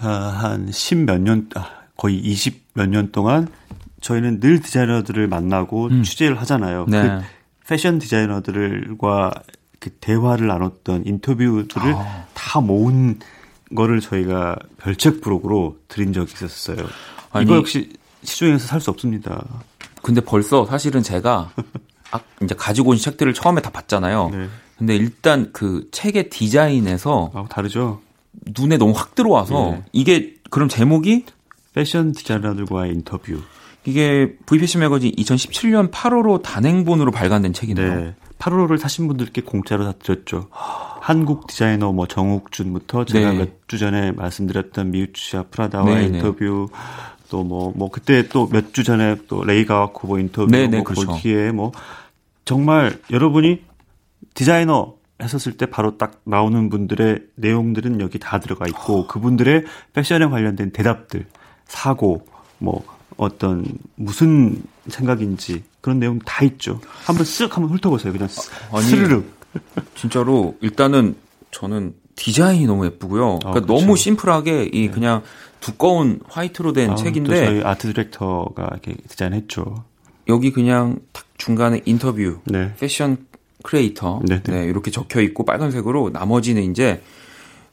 [0.00, 3.48] 한10몇 년, 아, 거의 20몇년 동안
[4.00, 6.84] 저희는 늘 디자이너들을 만나고 취재를 하잖아요.
[6.84, 6.90] 음.
[6.90, 7.02] 네.
[7.02, 7.24] 그
[7.68, 9.32] 패션 디자이너들과
[9.80, 12.26] 그 대화를 나눴던 인터뷰들을 아.
[12.34, 13.18] 다 모은
[13.74, 16.86] 거를 저희가 별책 부록으로 드린 적이 있었어요.
[17.32, 17.90] 아니, 이거 역시
[18.22, 19.44] 시중에서 살 수 없습니다.
[20.02, 21.50] 근데 벌써 사실은 제가
[22.10, 24.30] 아, 이제 가지고 온 책들을 처음에 다 봤잖아요.
[24.30, 24.48] 네.
[24.76, 28.00] 근데 일단 그 책의 디자인에서 아, 다르죠?
[28.58, 29.82] 눈에 너무 확 들어와서 네.
[29.92, 31.24] 이게 그럼 제목이
[31.74, 33.40] 패션 디자이너들과의 인터뷰.
[33.86, 37.94] 이게 VPC 매거진 2017년 8월호 단행본으로 발간된 책이네요.
[38.00, 38.14] 네.
[38.38, 40.48] 8월호를 사신 분들께 공짜로 다 드렸죠.
[40.50, 43.38] 한국 디자이너 뭐 정욱준부터 제가 네.
[43.38, 46.16] 몇주 전에 말씀드렸던 미우치아 프라다와 네, 의 네.
[46.18, 46.68] 인터뷰
[47.30, 51.06] 또뭐뭐 그때 또 몇 주 전에 또 레이가와 코보 인터뷰 네, 네, 뭐 그렇죠.
[51.06, 51.72] 골키에 뭐
[52.44, 53.62] 정말 여러분이
[54.34, 60.70] 디자이너 했었을 때 바로 딱 나오는 분들의 내용들은 여기 다 들어가 있고 그분들의 패션에 관련된
[60.72, 61.26] 대답들,
[61.66, 62.26] 사고,
[62.58, 62.84] 뭐
[63.16, 66.80] 어떤 무슨 생각인지 그런 내용 다 있죠.
[67.04, 68.12] 한번 쓱 한번 훑어보세요.
[68.12, 69.24] 그냥 스- 아니, 스르륵.
[69.94, 71.14] 진짜로 일단은
[71.52, 73.38] 저는 디자인이 너무 예쁘고요.
[73.38, 73.72] 그러니까 그렇죠.
[73.80, 75.22] 너무 심플하게 이 그냥
[75.60, 79.84] 두꺼운 화이트로 된 아, 또 책인데 저희 아트 디렉터가 이렇게 디자인했죠.
[80.28, 82.74] 여기 그냥 딱 중간에 인터뷰, 네.
[82.80, 83.26] 패션
[83.64, 84.64] 크리에이터, 네, 네, 네.
[84.66, 87.02] 이렇게 적혀 있고 빨간색으로 나머지는 이제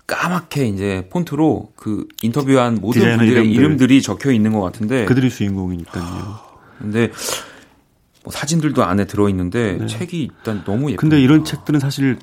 [0.07, 3.51] 까맣게 이제 폰트로 그 인터뷰한 모든 분들의 이름들.
[3.53, 6.39] 이름들이 적혀 있는 것 같은데 그들이 주인공이니까요.
[6.79, 7.11] 근데
[8.23, 10.91] 뭐 사진들도 안에 들어 있는데 책이 일단 너무 예뻐요.
[10.91, 10.95] 네.
[10.95, 12.17] 근데 이런 책들은 사실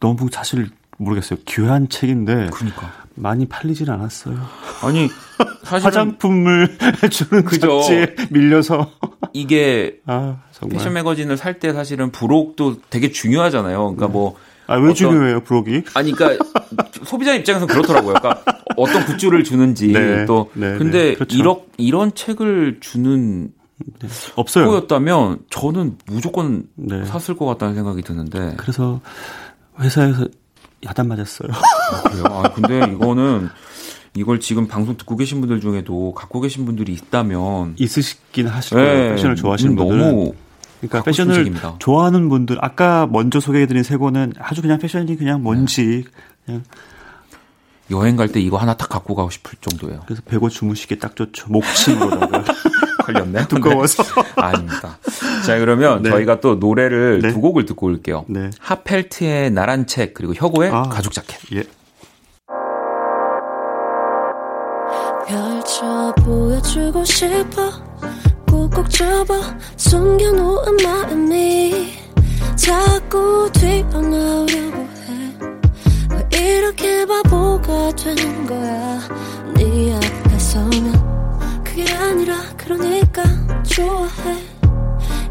[0.00, 1.38] 너무 사실 모르겠어요.
[1.46, 4.38] 귀한 책인데 그러니까 많이 팔리질 않았어요.
[4.82, 5.08] 아니
[5.64, 6.78] 사실은 화장품을
[7.10, 7.80] 주는 그죠.
[8.30, 8.90] 밀려서
[9.32, 10.38] 이게 아
[10.70, 13.94] 패션 매거진을 살 때 사실은 부록도 되게 중요하잖아요.
[13.94, 15.82] 그러니까 뭐아왜 어떤- 중요해요 브록이?
[15.94, 16.44] 아니 그러니까
[17.04, 18.14] 소비자 입장에서 그렇더라고요.
[18.14, 18.42] 그러니까
[18.76, 21.36] 어떤 굿즈를 주는지 네, 또 네, 근데 네, 그렇죠.
[21.36, 23.50] 이런 이런 책을 주는
[24.36, 24.68] 없어요.
[24.68, 27.04] 거였다면 저는 무조건 네.
[27.04, 29.00] 샀을 것 같다는 생각이 드는데 그래서
[29.80, 30.26] 회사에서
[30.86, 31.50] 야단 맞았어요.
[32.10, 32.24] 그래요.
[32.26, 33.48] 아, 근데 이거는
[34.14, 39.14] 이걸 지금 방송 듣고 계신 분들 중에도 갖고 계신 분들이 있다면 있으시긴 하실 거예요.
[39.14, 40.10] 패션을 좋아하시는 이건 분들은.
[40.10, 40.34] 너무
[40.80, 41.76] 그러니까 패션을 책입니다.
[41.78, 46.04] 좋아하는 분들 아까 먼저 소개해드린 세 권은 아주 그냥 패션이 그냥 뭔지
[46.44, 46.64] 그냥
[47.90, 50.02] 여행 갈 때 이거 하나 딱 갖고 가고 싶을 정도예요.
[50.06, 51.46] 그래서 배고 주무시기 딱 좋죠.
[51.50, 52.44] 목침으로다가
[53.04, 53.48] 걸렸네.
[53.48, 54.04] 두꺼워서.
[54.36, 54.98] 아닙니다.
[55.44, 56.10] 자, 그러면 네.
[56.10, 57.32] 저희가 또 노래를 네.
[57.32, 58.24] 두 곡을 듣고 올게요.
[58.28, 58.50] 네.
[58.60, 60.82] 하펠트의 나란 책 그리고 혁오의 아.
[60.82, 61.40] 가죽 자켓.
[61.54, 61.64] 예.
[65.70, 67.70] 펼쳐 보여주고 싶어.
[68.48, 69.40] 꾹꾹 접어.
[69.76, 71.92] 숨겨놓은 마음이
[72.56, 75.36] 자꾸 튀어나오려고 해.
[76.10, 79.00] 왜 이렇게 바보가 되는 거야?
[79.54, 83.22] 네 앞에 서면 그게 아니라 그러니까
[83.62, 84.42] 좋아해.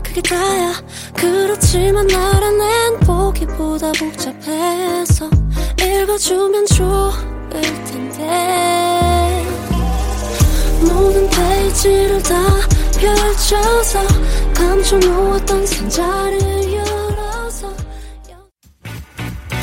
[0.01, 0.73] 그게 다야.
[1.15, 5.29] 그렇지만 나라는 보기보다 복잡해서
[5.81, 8.78] 읽어주면 좋을 텐데
[10.93, 12.35] 모든 페이지를 다
[12.99, 13.99] 펼쳐서
[14.53, 17.73] 감춰놓았던 상자를 열어서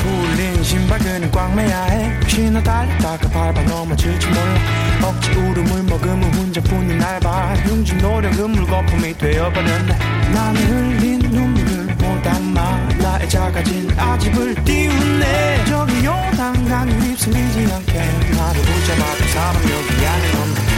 [0.05, 2.19] 울린 신발 그는 꽉 매야 해.
[2.27, 4.59] 신호 달렸다가 밟아 넘어질지 몰라.
[5.03, 7.55] 억지 울음을 머금은 혼자뿐인 날봐.
[7.65, 9.97] 흉진 노력은 물거품이 되어버렸네.
[10.33, 15.65] 나는 흘린 눈물을 못 담아 나의 작아진 아집을 띄우네.
[15.67, 17.93] 저기 요단강 휩쓸리지 않게.
[18.37, 20.76] 나를 붙잡아둔 사람 여기 안에 없네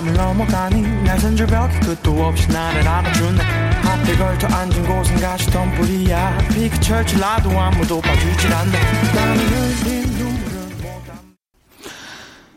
[0.00, 3.42] 담을 넘어가니 낯선 절벽에 끝도 없이 나를 안아주네.
[3.84, 6.38] 앞에 걸터 앉은 곳은 가시던 뿌리야.
[6.48, 8.78] 피크 철출나도 아무도 봐주질 않네.
[9.14, 10.29] 나는 흘린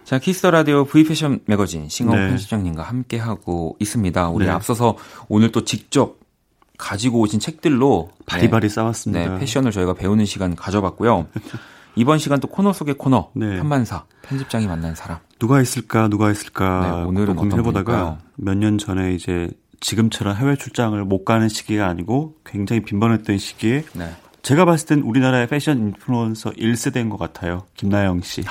[0.04, 2.28] 자, 키스 더 라디오 V 패션 매거진 싱어 네.
[2.30, 4.30] 편집장님과 함께 하고 있습니다.
[4.30, 4.52] 우리 네.
[4.52, 4.98] 앞서서
[5.30, 6.18] 오늘 또 직접
[6.78, 9.34] 가지고 오신 책들로 바리바리 네, 싸왔습니다.
[9.34, 11.28] 네, 패션을 저희가 배우는 시간 가져봤고요.
[11.96, 13.58] 이번 시간 또 코너 속의 코너 네.
[13.58, 15.20] 편만사 편집장이 만난 사람.
[15.40, 18.18] 누가 있을까 누가 네, 있을까 오늘은 어떤 고민해보다가?
[18.36, 24.12] 몇 년 전에 이제 지금처럼 해외 출장을 못 가는 시기가 아니고 굉장히 빈번했던 시기에 네.
[24.42, 27.64] 제가 봤을 땐 우리나라의 패션 인플루언서 1세대인 것 같아요.
[27.76, 28.44] 김나영 씨.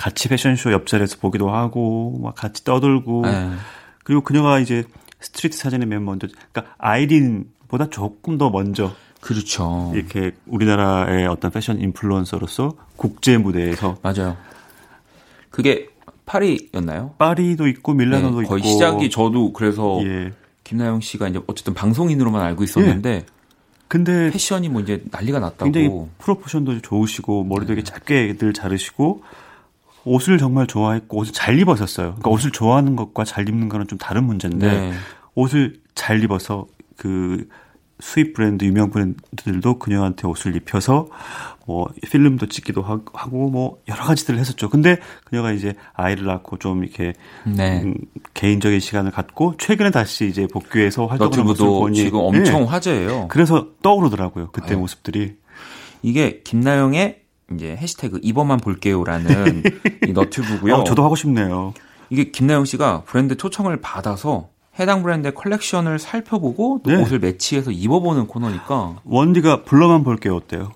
[0.00, 3.50] 같이 패션쇼 옆자리에서 보기도 하고 막 같이 떠들고 네.
[4.02, 4.84] 그리고 그녀가 이제
[5.20, 9.92] 스트리트 맨 먼저 그러니까 아이린보다 조금 더 먼저 그렇죠.
[9.94, 14.38] 이렇게 우리나라의 어떤 패션 인플루언서로서 국제 무대에서 맞아요.
[15.50, 15.88] 그게
[16.24, 17.16] 파리였나요?
[17.18, 20.32] 파리도 있고 밀라노도 네, 거의 있고 시작이 저도 그래서 예.
[20.64, 23.26] 김나영 씨가 이제 어쨌든 방송인으로만 알고 있었는데
[23.86, 25.70] 근데 패션이 뭐 이제 난리가 났다고.
[25.70, 27.82] 굉장히 프로포션도 좋으시고 머리도 네.
[27.82, 29.24] 되게 짧게 늘 자르시고
[30.04, 32.06] 옷을 정말 좋아했고 옷을 잘 입었었어요.
[32.08, 34.92] 그러니까 옷을 좋아하는 것과 잘 입는 거는 좀 다른 문제인데 네.
[35.34, 37.48] 옷을 잘 입어서 그
[38.02, 41.08] 수입 브랜드 유명 브랜드들도 그녀한테 옷을 입혀서
[41.66, 44.70] 뭐 필름도 찍기도 하- 하고 뭐 여러 가지들을 했었죠.
[44.70, 47.12] 근데 그녀가 이제 아이를 낳고 좀 이렇게
[47.44, 47.82] 네.
[47.82, 47.94] 음,
[48.32, 52.66] 개인적인 시간을 갖고 최근에 다시 이제 복귀해서 활동하는 보니 지금 엄청 예.
[52.66, 53.28] 화제예요.
[53.28, 54.48] 그래서 떠오르더라고요.
[54.52, 54.76] 그때 네.
[54.76, 55.34] 모습들이.
[56.02, 57.19] 이게 김나영의
[57.54, 59.62] 이제 해시태그 이번만 볼게요라는
[60.06, 60.74] 이 너튜브고요.
[60.74, 61.74] 어, 저도 하고 싶네요.
[62.10, 66.96] 이게 김나영 씨가 브랜드 초청을 받아서 해당 브랜드의 컬렉션을 살펴보고 또 네.
[67.02, 70.36] 옷을 매치해서 입어보는 코너니까 원디가 불러만 볼게요.
[70.36, 70.72] 어때요?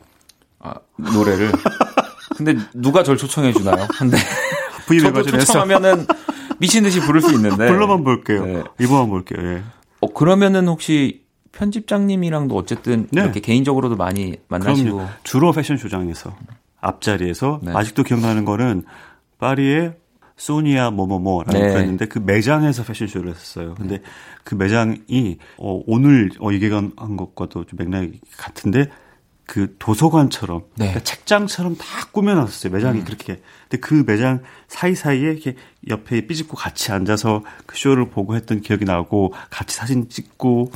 [0.61, 1.53] 아, 노래를.
[2.37, 3.87] 근데 누가 절 초청해 주나요?
[3.99, 4.17] 근데
[5.01, 6.07] 저도 초청하면은
[6.59, 7.67] 미친 듯이 부를 수 있는데.
[7.69, 8.45] 불러만 볼게요.
[8.45, 8.63] 네.
[8.81, 9.39] 이번만 볼게요.
[9.43, 9.63] 예.
[10.01, 13.23] 어, 그러면은 혹시 편집장님이랑도 어쨌든 네.
[13.23, 15.11] 이렇게 개인적으로도 많이 만나시고 그럼요.
[15.23, 16.35] 주로 패션쇼장에서
[16.85, 17.73] 앞자리에서 네.
[17.75, 18.85] 아직도 기억나는 거는
[19.39, 19.97] 파리의
[20.37, 21.73] 소니아 뭐뭐뭐라는 네.
[21.73, 23.75] 브랜드인데 그 매장에서 패션쇼를 했었어요.
[23.75, 24.01] 근데
[24.43, 28.91] 그 매장이 어, 오늘 어, 얘기한 것과도 좀 맥락이 같은데
[29.47, 30.87] 그 도서관처럼 네.
[30.87, 32.73] 그러니까 책장처럼 다 꾸며놨었어요.
[32.73, 33.05] 매장이 음.
[33.05, 33.41] 그렇게.
[33.69, 35.55] 근데 그 매장 사이사이에 이렇게
[35.89, 40.73] 옆에 삐집고 같이 앉아서 그 쇼를 보고 했던 기억이 나고 같이 사진 찍고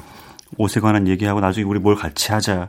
[0.56, 2.68] 옷에 관한 얘기하고 나중에 우리 뭘 같이 하자.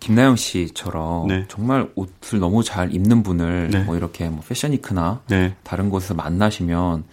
[0.00, 1.44] 김나영 씨처럼 네.
[1.48, 3.82] 정말 옷을 너무 잘 입는 분을 네.
[3.84, 5.54] 뭐 이렇게 뭐 패션위크나 네.
[5.62, 7.04] 다른 곳에서 만나시면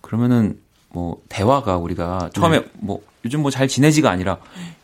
[0.00, 0.58] 그러면은
[0.92, 2.66] 뭐 대화가 우리가 처음에 네.
[2.80, 4.38] 뭐 요즘 뭐 잘 지내지가 아니라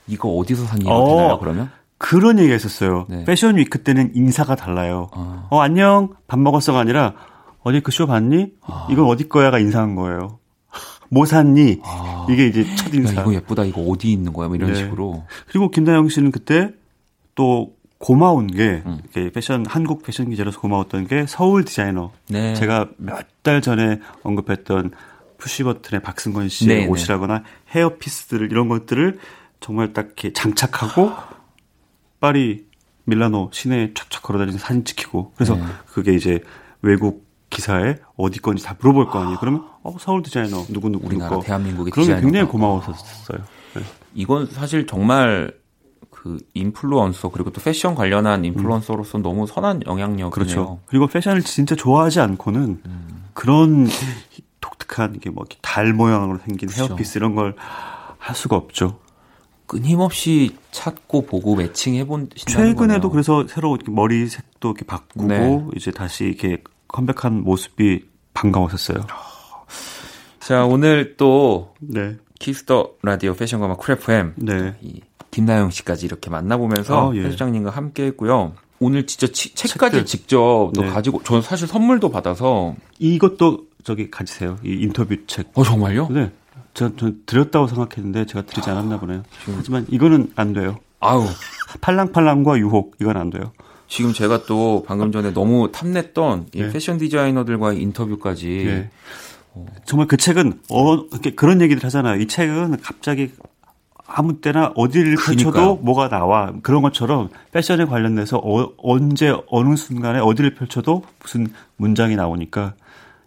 [0.06, 1.06] 이거 어디서 샀니 어.
[1.06, 1.70] 되나요 그러면?
[1.98, 3.06] 그런 얘기가 있었어요.
[3.10, 3.24] 네.
[3.26, 5.08] 패션 위크 때는 인사가 달라요.
[5.12, 5.46] 아.
[5.50, 6.14] 어, 안녕.
[6.26, 7.12] 밥 먹었어가 아니라
[7.62, 8.52] 어디 그 쇼 봤니?
[8.90, 10.38] 이건 어디 거야가 인사한 거예요.
[11.10, 11.80] 뭐 샀니?
[11.84, 12.26] 아.
[12.30, 13.20] 이게 이제 첫 야, 인사.
[13.20, 14.78] 이거 예쁘다 이거 어디 있는 거야 뭐 이런 네.
[14.78, 16.70] 식으로 그리고 김나영 씨는 그때
[17.40, 19.00] 또 고마운 게 음.
[19.32, 22.12] 패션 한국 패션 기자로서 고마웠던 게 서울 디자이너.
[22.28, 22.54] 네.
[22.54, 24.90] 제가 몇 달 전에 언급했던
[25.38, 26.86] 푸시 버튼의 박승건 씨의 네, 네.
[26.90, 27.42] 옷이라거나
[27.74, 29.18] 헤어피스들 이런 것들을
[29.60, 31.12] 정말 딱 이렇게 장착하고
[32.20, 32.66] 파리
[33.04, 35.62] 밀라노 시내에 쫙쫙 걸어다니면서 사진 찍히고 그래서 네.
[35.86, 36.40] 그게 이제
[36.82, 39.38] 외국 기사에 어디 건지 다 물어볼 거 아니에요.
[39.40, 41.42] 그러면 어 서울 디자이너 누구 누구 우리나라 거.
[41.42, 42.26] 대한민국의 그러면 디자이너가.
[42.26, 43.38] 굉장히 고마웠었어요.
[43.76, 43.82] 네.
[44.14, 45.58] 이건 사실 정말
[46.22, 50.26] 그 인플루언서 그리고 또 패션 관련한 인플루언서로서 는 너무 선한 영향력이네요.
[50.26, 50.30] 음.
[50.30, 50.80] 그렇죠.
[50.86, 53.24] 그리고 패션을 진짜 좋아하지 않고는 음.
[53.32, 53.86] 그런
[54.60, 56.88] 독특한 이게 뭐 달 모양으로 생긴 그렇죠.
[56.92, 57.54] 헤어피스 이런 걸
[58.20, 58.98] 할 수가 없죠.
[59.66, 63.10] 끊임없이 찾고 보고 매칭해 본신다는 최근에도 거네요.
[63.10, 65.64] 그래서 새로 머리 색도 이렇게 바꾸고 네.
[65.76, 68.04] 이제 다시 이렇게 컴백한 모습이
[68.34, 69.06] 반가웠었어요.
[70.40, 74.76] 자 오늘 또 네, 키스 더 라디오 패션과마 쿨FM 네.
[74.82, 77.22] 이 김나영 씨까지 이렇게 만나보면서 아, 예.
[77.22, 78.52] 편집장님과 함께 했고요.
[78.78, 80.06] 오늘 진짜 치- 책까지 책들.
[80.06, 80.88] 직접 또 네.
[80.88, 84.56] 가지고 저는 사실 선물도 받아서 이것도 저기 가지세요.
[84.64, 85.50] 이 인터뷰 책.
[85.54, 86.08] 어 정말요?
[86.10, 86.30] 네.
[86.72, 89.22] 저, 저 드렸다고 생각했는데 제가 드리지 않았나 보네요.
[89.56, 90.78] 하지만 이거는 안 돼요.
[91.00, 91.26] 아우
[91.80, 93.52] 팔랑팔랑과 유혹 이건 안 돼요.
[93.88, 96.70] 지금 제가 또 방금 전에 너무 탐냈던 이 네.
[96.70, 98.90] 패션 디자이너들과의 인터뷰까지 예.
[99.84, 102.20] 정말 그 책은 어 그런 얘기들 하잖아요.
[102.20, 103.30] 이 책은 갑자기
[104.12, 105.74] 아무 때나 어디를 펼쳐도 그러니까요.
[105.82, 111.46] 뭐가 나와 그런 것처럼 패션에 관련돼서 어, 언제 어느 순간에 어디를 펼쳐도 무슨
[111.76, 112.74] 문장이 나오니까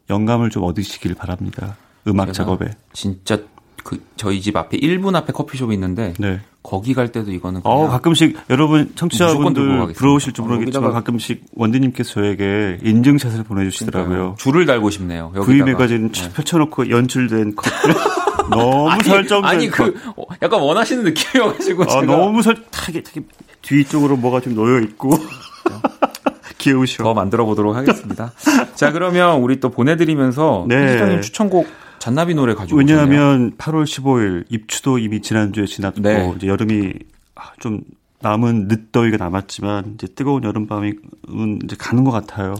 [0.09, 1.77] 영감을 좀 얻으시길 바랍니다.
[2.07, 2.71] 음악 작업에.
[2.91, 3.39] 진짜
[3.83, 6.39] 그 저희 집 앞에 1분 앞에 커피숍이 있는데 네.
[6.61, 9.93] 거기 갈 때도 이거는 그냥 어 가끔씩 여러분 청취자분들.
[9.93, 14.35] 부러우실지 어, 모르겠지만 가끔씩 원디님께서 저에게 인증샷을 보내주시더라고요.
[14.39, 15.33] 줄을 달고 싶네요.
[15.35, 15.45] 여기다가.
[15.45, 16.29] V 매거진 네.
[16.33, 17.69] 펼쳐놓고 연출된 커피.
[18.49, 19.93] 너무 설정된 아니 컷.
[19.93, 23.21] 그 어, 약간 원하시는 느낌이어가지고 아, 제가 너무 설타게 타게
[23.61, 25.11] 뒤쪽으로 뭐가 좀 놓여 있고
[26.57, 27.03] 귀여우셔.
[27.03, 28.31] 더 만들어 보도록 하겠습니다.
[28.75, 30.75] 자 그러면 우리 또 보내드리면서 네.
[30.77, 31.67] 편집장님 추천곡
[31.99, 32.97] 잔나비 노래 가지고 오셨네요.
[32.97, 36.33] 왜냐하면 8월 15일 입추도 이미 지난주에 지났고 네.
[36.37, 36.93] 이제 여름이
[37.35, 37.81] 아, 좀
[38.21, 40.93] 남은 늦더위가 남았지만 이제 뜨거운 여름밤이
[41.65, 42.55] 이제 가는 것 같아요.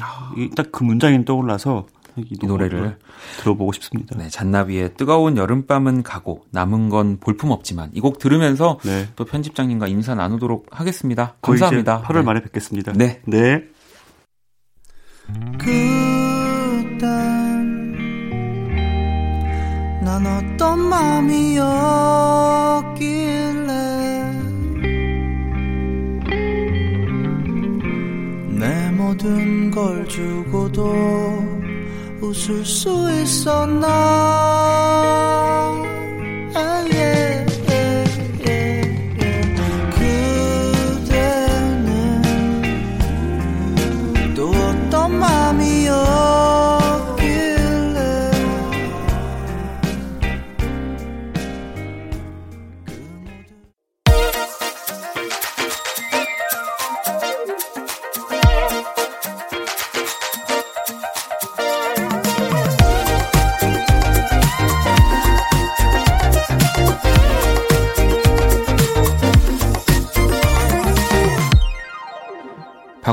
[0.56, 2.98] 딱 그 문장이 떠올라서 이, 이 노래를
[3.40, 4.16] 들어보고 싶습니다.
[4.18, 9.08] 네, 잔나비의 뜨거운 여름밤은 가고 남은 건 볼품 없지만 이 곡 들으면서 네.
[9.16, 11.36] 또 편집장님과 인사 나누도록 하겠습니다.
[11.42, 12.02] 감사합니다.
[12.04, 12.22] 8월 네.
[12.24, 12.92] 말에 뵙겠습니다.
[12.94, 13.22] 네.
[13.26, 13.64] 네.
[15.58, 17.00] 그땐
[20.04, 21.54] 난 어떤 마음이었길래
[28.60, 31.53] 내 모든 걸 주고도
[32.24, 32.90] 웃을 수
[33.22, 33.88] 있었나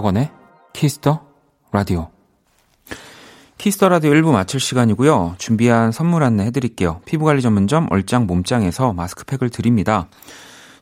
[0.00, 0.30] 박원의
[0.72, 1.20] 키스 더
[1.72, 2.08] 라디오.
[3.59, 5.34] 키스 더 라디오 1부 마칠 시간이고요.
[5.36, 7.02] 준비한 선물 안내 해드릴게요.
[7.04, 10.08] 피부관리 전문점 얼짱 몸짱에서 마스크팩을 드립니다.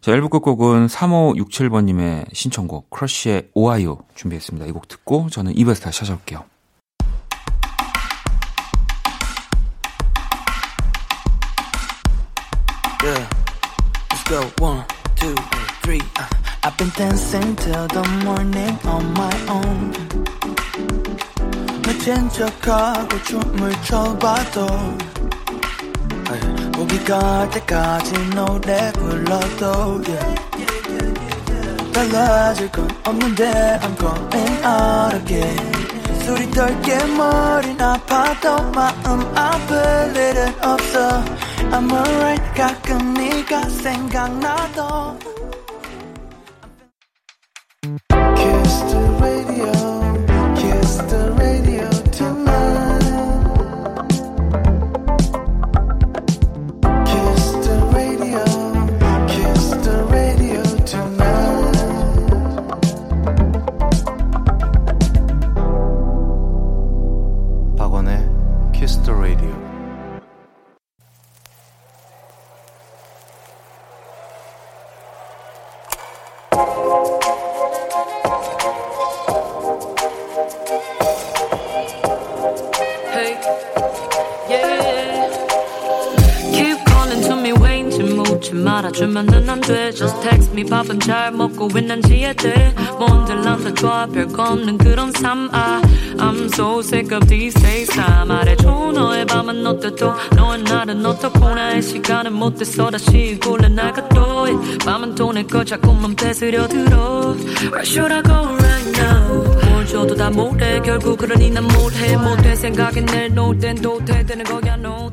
[0.01, 4.67] 자, 1부 끝곡은 3567번님의 신청곡 크러쉬의 오하이오 준비했습니다.
[4.67, 6.45] 이 곡 듣고 저는 2부에서 다시 찾아올게요.
[13.03, 13.29] Yeah.
[14.11, 14.65] Let's go.
[14.65, 14.85] One.
[15.23, 16.48] Uh.
[16.69, 19.91] I've been dancing till the morning on my own
[21.81, 24.67] 미친 척하고 춤을 춰봐도
[27.07, 30.37] 갈 때까지 노래 불러도 yeah.
[31.95, 35.73] 달라질 건 없는데 I'm going out again
[36.27, 41.25] 술이 덜게 머린 아파도 마음 아플 일은 없어
[41.73, 45.38] I'm alright 가끔 네가 생각나도
[48.69, 49.08] 말
[90.89, 94.07] 밥은 잘 먹고 있는지 해대 뭔들 난다 좋아.
[94.07, 95.51] 별거 없는 그런 삶.
[95.53, 95.83] 아,
[96.17, 97.95] I'm so sick of these days.
[97.95, 98.93] 다 말해줘.
[98.95, 104.47] 너의 밤은 어때도 너의 날은 어떻고 나의 시간은 못돼서 다시 골래 나가 또.
[104.85, 107.35] 밤은 또내걸 자꾸만 뺏으려 들어.
[107.71, 109.71] Where should I go right now?
[109.71, 110.81] 뭘 줘도 다 못해.
[110.83, 112.17] 결국 그러니 난 못해.
[112.17, 115.11] 못해 생각이 내놓을 땐 도태 되는 거야 no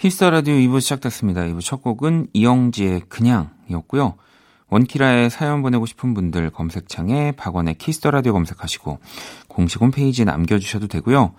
[0.00, 1.42] 키스 더 라디오 2부 시작됐습니다.
[1.42, 4.14] 2부 첫 곡은 이영지의 그냥이었고요.
[4.70, 8.98] 원키라에 사연 보내고 싶은 분들 검색창에 박원의 키스 더 라디오 검색하시고
[9.48, 11.34] 공식 홈페이지에 남겨주셔도 되고요.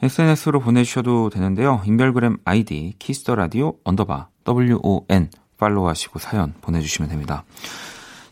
[0.00, 1.82] SNS로 보내주셔도 되는데요.
[1.86, 7.42] 인별그램 아이디 키스 더 라디오 언더바 WON 팔로우하시고 사연 보내주시면 됩니다.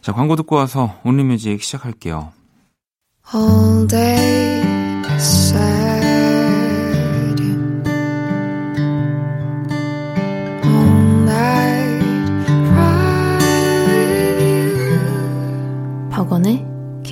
[0.01, 2.31] 자 광고 듣고 와서 온리뮤직 시작할게요.
[3.35, 4.63] All day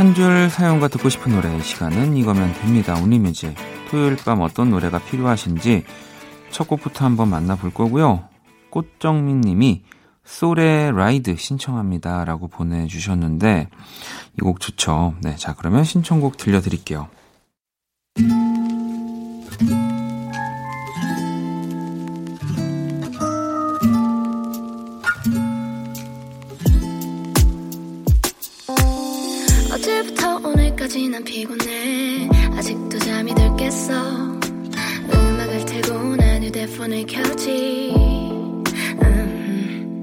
[0.00, 2.94] 한 줄 사연과 듣고 싶은 노래 시간은 이거면 됩니다.
[2.94, 3.54] 온리뮤직.
[3.90, 5.84] 토요일 밤 어떤 노래가 필요하신지
[6.50, 8.26] 첫 곡부터 한번 만나볼 거고요.
[8.70, 9.82] 꽃정민 님이
[10.24, 12.24] 소레 라이드 신청합니다.
[12.24, 13.68] 라고 보내주셨는데
[14.38, 15.16] 이 곡 좋죠.
[15.20, 17.08] 네, 자 그러면 신청곡 들려드릴게요.
[31.20, 32.28] 난 피곤해.
[32.56, 34.40] 아직도 잠이 덜 깼어.
[35.12, 37.92] 음악을 틀고 난 휴대폰을 켜지.
[39.02, 40.02] 음.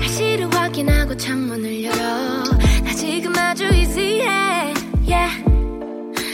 [0.00, 2.42] 날씨를 확인하고 창문을 열어.
[2.84, 4.72] 나 지금 아주 easy해.
[5.06, 5.44] Yeah.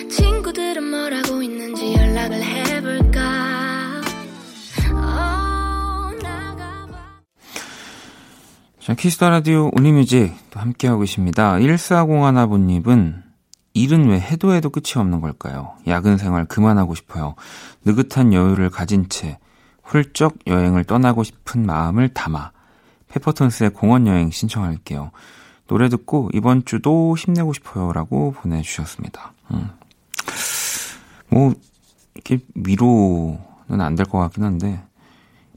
[0.09, 4.03] 친구들은 뭘 하고 있는지 연락을 해볼까?
[8.88, 11.59] Oh, 키스 더 라디오 온리뮤직 함께하고 있습니다.
[11.59, 13.30] 1401 아버님은
[13.74, 15.74] 일은 왜 해도 해도 끝이 없는 걸까요?
[15.86, 17.34] 야근 생활 그만하고 싶어요.
[17.84, 19.38] 느긋한 여유를 가진 채
[19.82, 22.52] 훌쩍 여행을 떠나고 싶은 마음을 담아
[23.08, 25.10] 페퍼톤스의 공원 여행 신청할게요.
[25.66, 29.32] 노래 듣고 이번 주도 힘내고 싶어요라고 보내주셨습니다.
[29.52, 29.70] 음.
[31.28, 31.54] 뭐
[32.14, 34.82] 이렇게 위로는 안 될 것 같긴 한데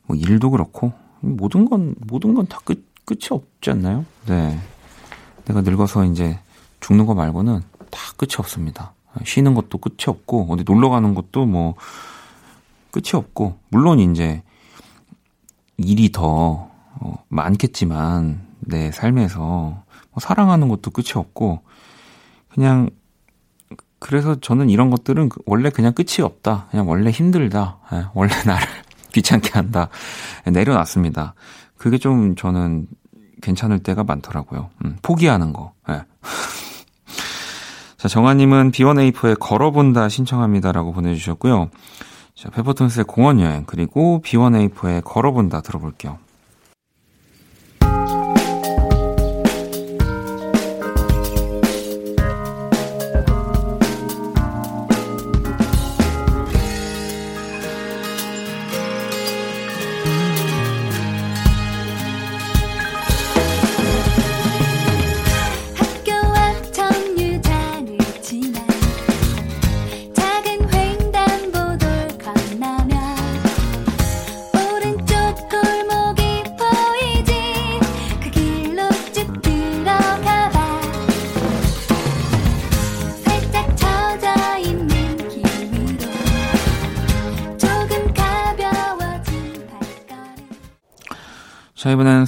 [0.06, 4.06] 뭐 일도 그렇고 모든 건 모든 건 다 끝 끝이 없지 않나요?
[4.28, 4.58] 네.
[5.46, 6.40] 내가 늙어서 이제
[6.80, 7.62] 죽는 거 말고는
[7.94, 8.94] 다 끝이 없습니다.
[9.24, 11.76] 쉬는 것도 끝이 없고, 어디 놀러 가는 것도 뭐,
[12.92, 14.42] 끝이 없고, 물론 이제,
[15.78, 21.62] 일이 더, 어, 많겠지만, 내 삶에서, 뭐 사랑하는 것도 끝이 없고,
[22.50, 22.90] 그냥,
[24.00, 26.68] 그래서 저는 이런 것들은 그 원래 그냥 끝이 없다.
[26.72, 27.78] 그냥 원래 힘들다.
[27.94, 28.68] 예, 원래 나를
[29.14, 29.88] 귀찮게 한다.
[30.46, 31.36] 내려놨습니다.
[31.78, 32.88] 그게 좀 저는
[33.42, 34.72] 괜찮을 때가 많더라고요.
[34.84, 35.72] 음, 포기하는 거.
[35.88, 36.02] 네.
[38.04, 41.70] 자, 정아님은 B1A4의 걸어본다 신청합니다라고 보내주셨고요.
[42.36, 46.18] 자, 페퍼톤스의 공원여행, 그리고 B1A4의 걸어본다 들어볼게요.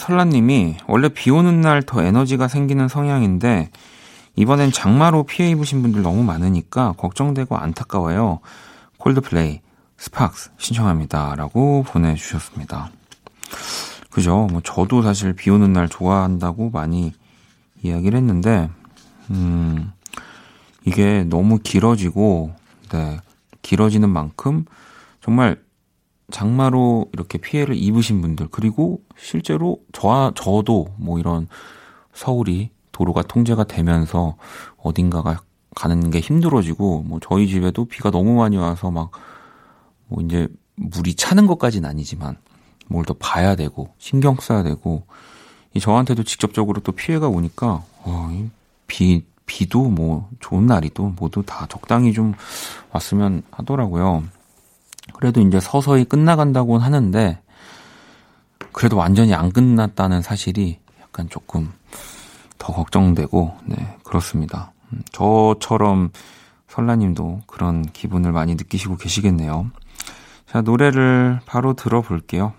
[0.05, 3.69] 설라님이 원래 비 오는 날 더 에너지가 생기는 성향인데
[4.35, 8.39] 이번엔 장마로 피해 입으신 분들 너무 많으니까 걱정되고 안타까워요.
[8.97, 9.61] 콜드플레이,
[9.97, 11.35] 스팍스 신청합니다.
[11.35, 12.91] 라고 보내주셨습니다.
[14.11, 14.47] 그죠?
[14.51, 17.13] 뭐 저도 사실 비 오는 날 좋아한다고 많이
[17.81, 18.69] 이야기를 했는데,
[19.31, 19.91] 음,
[20.85, 22.53] 이게 너무 길어지고,
[22.91, 23.19] 네,
[23.61, 24.65] 길어지는 만큼
[25.21, 25.57] 정말
[26.31, 31.47] 장마로 이렇게 피해를 입으신 분들 그리고 실제로 저 저도 뭐 이런
[32.13, 34.35] 서울이 도로가 통제가 되면서
[34.77, 35.41] 어딘가가
[35.75, 39.11] 가는 게 힘들어지고 뭐 저희 집에도 비가 너무 많이 와서 막
[40.07, 42.37] 뭐 이제 물이 차는 것까지는 아니지만
[42.87, 45.03] 뭘 더 봐야 되고 신경 써야 되고
[45.73, 48.47] 이 저한테도 직접적으로 또 피해가 오니까 어,
[48.87, 52.33] 비 비도 뭐 좋은 날이도 모두 다 적당히 좀
[52.91, 54.23] 왔으면 하더라고요.
[55.25, 57.39] 그래도 이제 서서히 끝나간다고 하는데
[58.71, 61.73] 그래도 완전히 안 끝났다는 사실이 약간 조금
[62.59, 64.71] 더 걱정되고 네 그렇습니다.
[64.93, 66.11] 음, 저처럼
[66.67, 69.71] 설라님도 그런 기분을 많이 느끼시고 계시겠네요.
[70.45, 72.53] 자 노래를 바로 들어볼게요.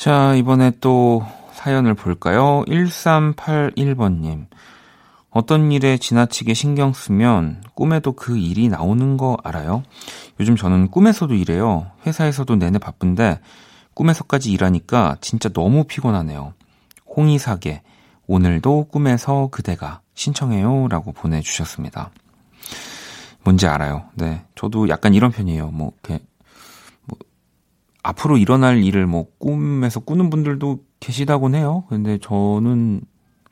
[0.00, 1.22] 자, 이번에 또
[1.52, 2.64] 사연을 볼까요?
[2.68, 4.46] 1381번님.
[5.28, 9.82] 어떤 일에 지나치게 신경 쓰면 꿈에도 그 일이 나오는 거 알아요?
[10.40, 11.90] 요즘 저는 꿈에서도 일해요.
[12.06, 13.40] 회사에서도 내내 바쁜데
[13.92, 16.54] 꿈에서까지 일하니까 진짜 너무 피곤하네요.
[17.14, 17.82] 홍이사계,
[18.26, 20.88] 오늘도 꿈에서 그대가 신청해요.
[20.88, 22.10] 라고 보내주셨습니다.
[23.44, 24.04] 뭔지 알아요.
[24.14, 24.46] 네.
[24.54, 25.70] 저도 약간 이런 편이에요.
[25.72, 26.24] 뭐, 이렇게
[28.02, 31.84] 앞으로 일어날 일을 뭐 꿈에서 꾸는 분들도 계시다곤 해요.
[31.88, 33.02] 근데 저는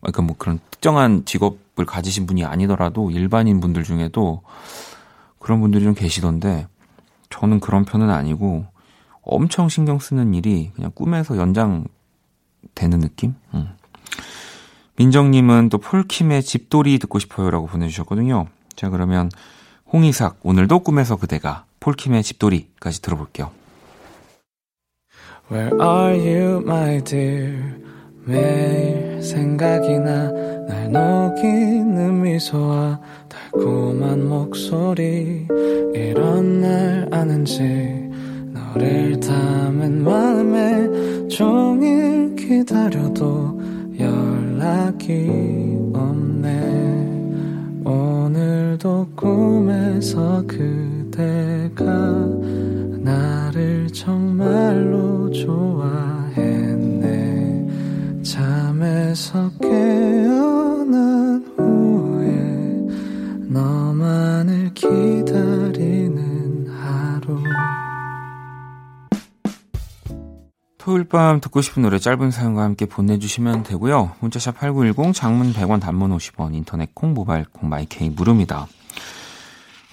[0.01, 4.43] 그러니까 뭐 그런 특정한 직업을 가지신 분이 아니더라도 일반인 분들 중에도
[5.39, 6.67] 그런 분들이 좀 계시던데
[7.31, 8.67] 저는 그런 편은 아니고
[9.23, 11.89] 엄청 신경 쓰는 일이 그냥 꿈에서 연장되는
[13.01, 13.35] 느낌?
[13.55, 13.69] 음.
[14.97, 18.47] 민정님은 또 폴킴의 집돌이 듣고 싶어요라고 보내주셨거든요.
[18.75, 19.31] 자 그러면
[19.93, 23.51] 홍이삭 오늘도 꿈에서 그대가 폴킴의 집돌이까지 들어볼게요.
[25.49, 27.77] Where are you, my dear?
[28.25, 35.47] 매일 생각이 나 날 녹이는 미소와 달콤한 목소리
[35.95, 37.63] 이런 날 아는지
[38.53, 43.59] 너를 담은 마음에 종일 기다려도
[43.99, 46.51] 연락이 없네
[47.85, 51.85] 오늘도 꿈에서 그대가
[71.09, 74.13] 토요일 밤 듣고 싶은 노래 짧은 사연과 함께 보내주시면 되고요.
[74.21, 78.67] 문자샵 8910 장문 100원 단문 50원 인터넷 콩 모바일 콩 마이케이 무료입니다.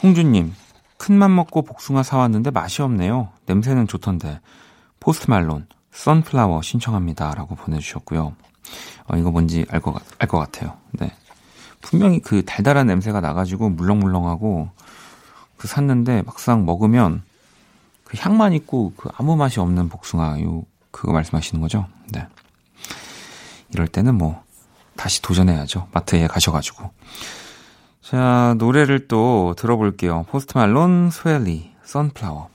[0.03, 0.53] 홍준님
[0.97, 3.29] 큰맘 먹고 복숭아 사왔는데 맛이 없네요.
[3.45, 4.41] 냄새는 좋던데
[4.99, 8.33] 포스트 말론 선플라워 신청합니다 라고 보내주셨고요.
[9.07, 10.77] 어, 이거 뭔지 알 것 알 것 같아요.
[10.91, 11.11] 네.
[11.81, 14.69] 분명히 그 달달한 냄새가 나가지고 물렁물렁하고
[15.57, 17.23] 그 샀는데 막상 먹으면
[18.03, 20.63] 그 향만 있고 그 아무 맛이 없는 복숭아 요
[20.95, 21.87] 그거 말씀하시는 거죠?
[22.13, 22.25] 네.
[23.73, 24.41] 이럴 때는 뭐
[24.95, 25.89] 다시 도전해야죠.
[25.91, 26.89] 마트에 가셔가지고.
[28.01, 30.23] 자 노래를 또 들어볼게요.
[30.29, 32.49] 포스트 말론 스웰리 선플라워.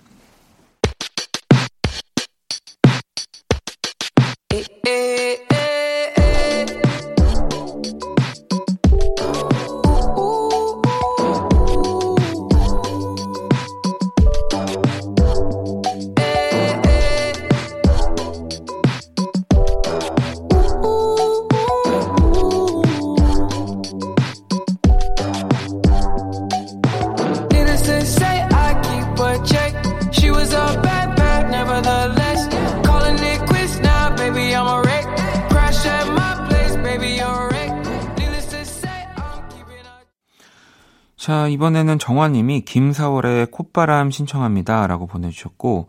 [41.30, 44.88] 자, 이번에는 정화님이 김사월의 콧바람 신청합니다.
[44.88, 45.86] 라고 보내주셨고,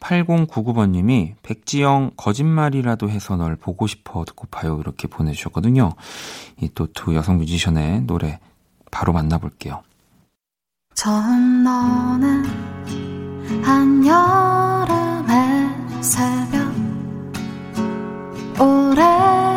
[0.00, 4.78] 8099번님이 백지영 거짓말이라도 해서 널 보고 싶어 듣고파요.
[4.80, 5.94] 이렇게 보내주셨거든요.
[6.60, 8.38] 이 또 두 여성 뮤지션의 노래
[8.90, 9.82] 바로 만나볼게요.
[10.94, 12.44] 처음 너는
[13.64, 15.32] 한여름의
[16.02, 16.70] 새벽
[18.60, 19.51] 오래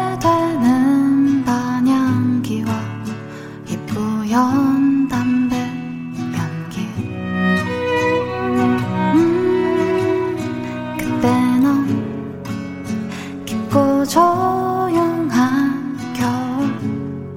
[14.07, 17.33] 조용한 겨울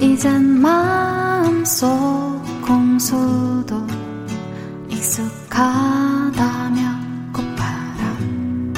[0.00, 1.88] 이젠 마음속
[2.66, 3.86] 공수도
[4.88, 6.32] 익숙하다면
[7.32, 8.74] 꽃바람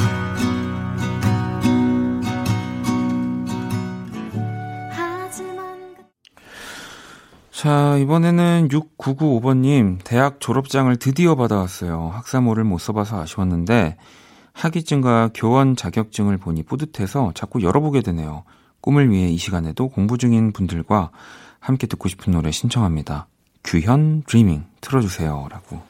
[4.90, 6.02] 하지만 그
[7.52, 12.10] 자, 이번에는 6995번님, 대학 졸업장을 드디어 받아왔어요.
[12.14, 13.96] 학사모를 못 써봐서 아쉬웠는데,
[14.52, 18.44] 학위증과 교원 자격증을 보니 뿌듯해서 자꾸 열어보게 되네요.
[18.80, 21.10] 꿈을 위해 이 시간에도 공부 중인 분들과
[21.58, 23.26] 함께 듣고 싶은 노래 신청합니다.
[23.64, 25.48] 규현 드리밍 틀어주세요.
[25.50, 25.82] 라고.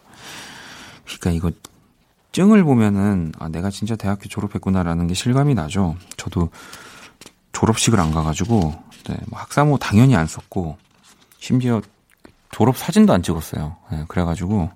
[1.04, 1.50] 그러니까 이거
[2.32, 5.96] 증을 보면은, 아, 내가 진짜 대학교 졸업했구나라는 게 실감이 나죠.
[6.16, 6.50] 저도
[7.52, 8.74] 졸업식을 안 가가지고,
[9.08, 10.76] 네, 뭐 학사모 당연히 안 썼고,
[11.38, 11.80] 심지어
[12.50, 13.76] 졸업 사진도 안 찍었어요.
[13.90, 14.70] 네, 그래가지고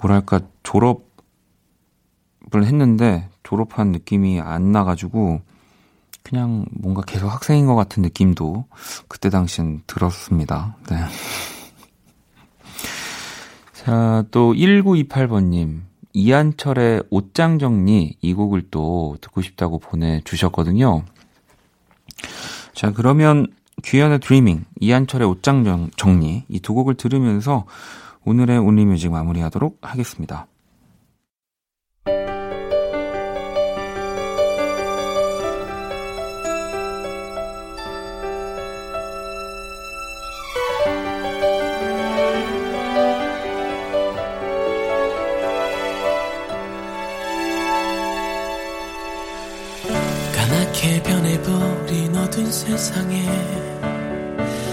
[0.00, 1.07] 뭐랄까 졸업
[2.54, 5.40] 을 했는데 졸업한 느낌이 안 나가지고
[6.22, 8.64] 그냥 뭔가 계속 학생인 것 같은 느낌도
[9.08, 10.76] 그때 당시엔 들었습니다.
[10.90, 10.96] 네.
[13.72, 15.80] 자, 또 1928번님.
[16.14, 21.04] 이한철의 옷장 정리 이 곡을 또 듣고 싶다고 보내주셨거든요.
[22.74, 23.46] 자, 그러면
[23.84, 27.66] 귀현의 드리밍, 이한철의 옷장 정리 이 두 곡을 들으면서
[28.24, 30.46] 오늘의 온리뮤직 마무리하도록 하겠습니다.
[52.50, 53.24] 세상에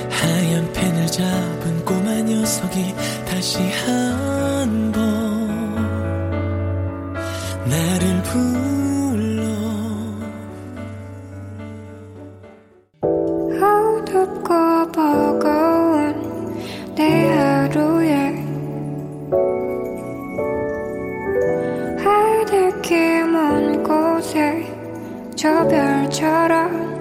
[0.09, 2.95] 하얀 펜을 잡은 꼬마 녀석이
[3.27, 5.03] 다시 한 번
[7.69, 9.43] 나를 불러.
[13.65, 16.55] 어둡고 버거운
[16.95, 18.13] 내 하루에
[21.97, 24.71] 하늘길 먼 곳에
[25.35, 26.94] 저 별처럼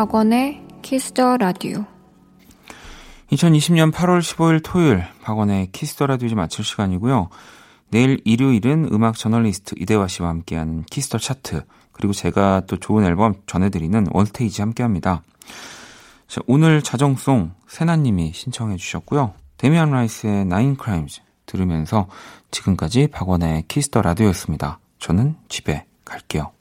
[0.00, 1.84] 박원의 키스 더 라디오
[3.32, 7.28] 2020년 8월 15일 토요일 박원의 키스 더 라디오 이제 마칠 시간이고요.
[7.90, 13.34] 내일 일요일은 음악 저널리스트 이대화 씨와 함께하는 키스 더 차트 그리고 제가 또 좋은 앨범
[13.46, 15.22] 전해드리는 원스테이지 함께합니다.
[16.28, 19.34] 자, 오늘 자정송 세나님이 신청해 주셨고요.
[19.58, 22.08] 데미안 라이스의 Nine Crimes 들으면서
[22.50, 24.78] 지금까지 박원의 키스 더 라디오였습니다.
[24.98, 26.52] 저는 집에 갈게요.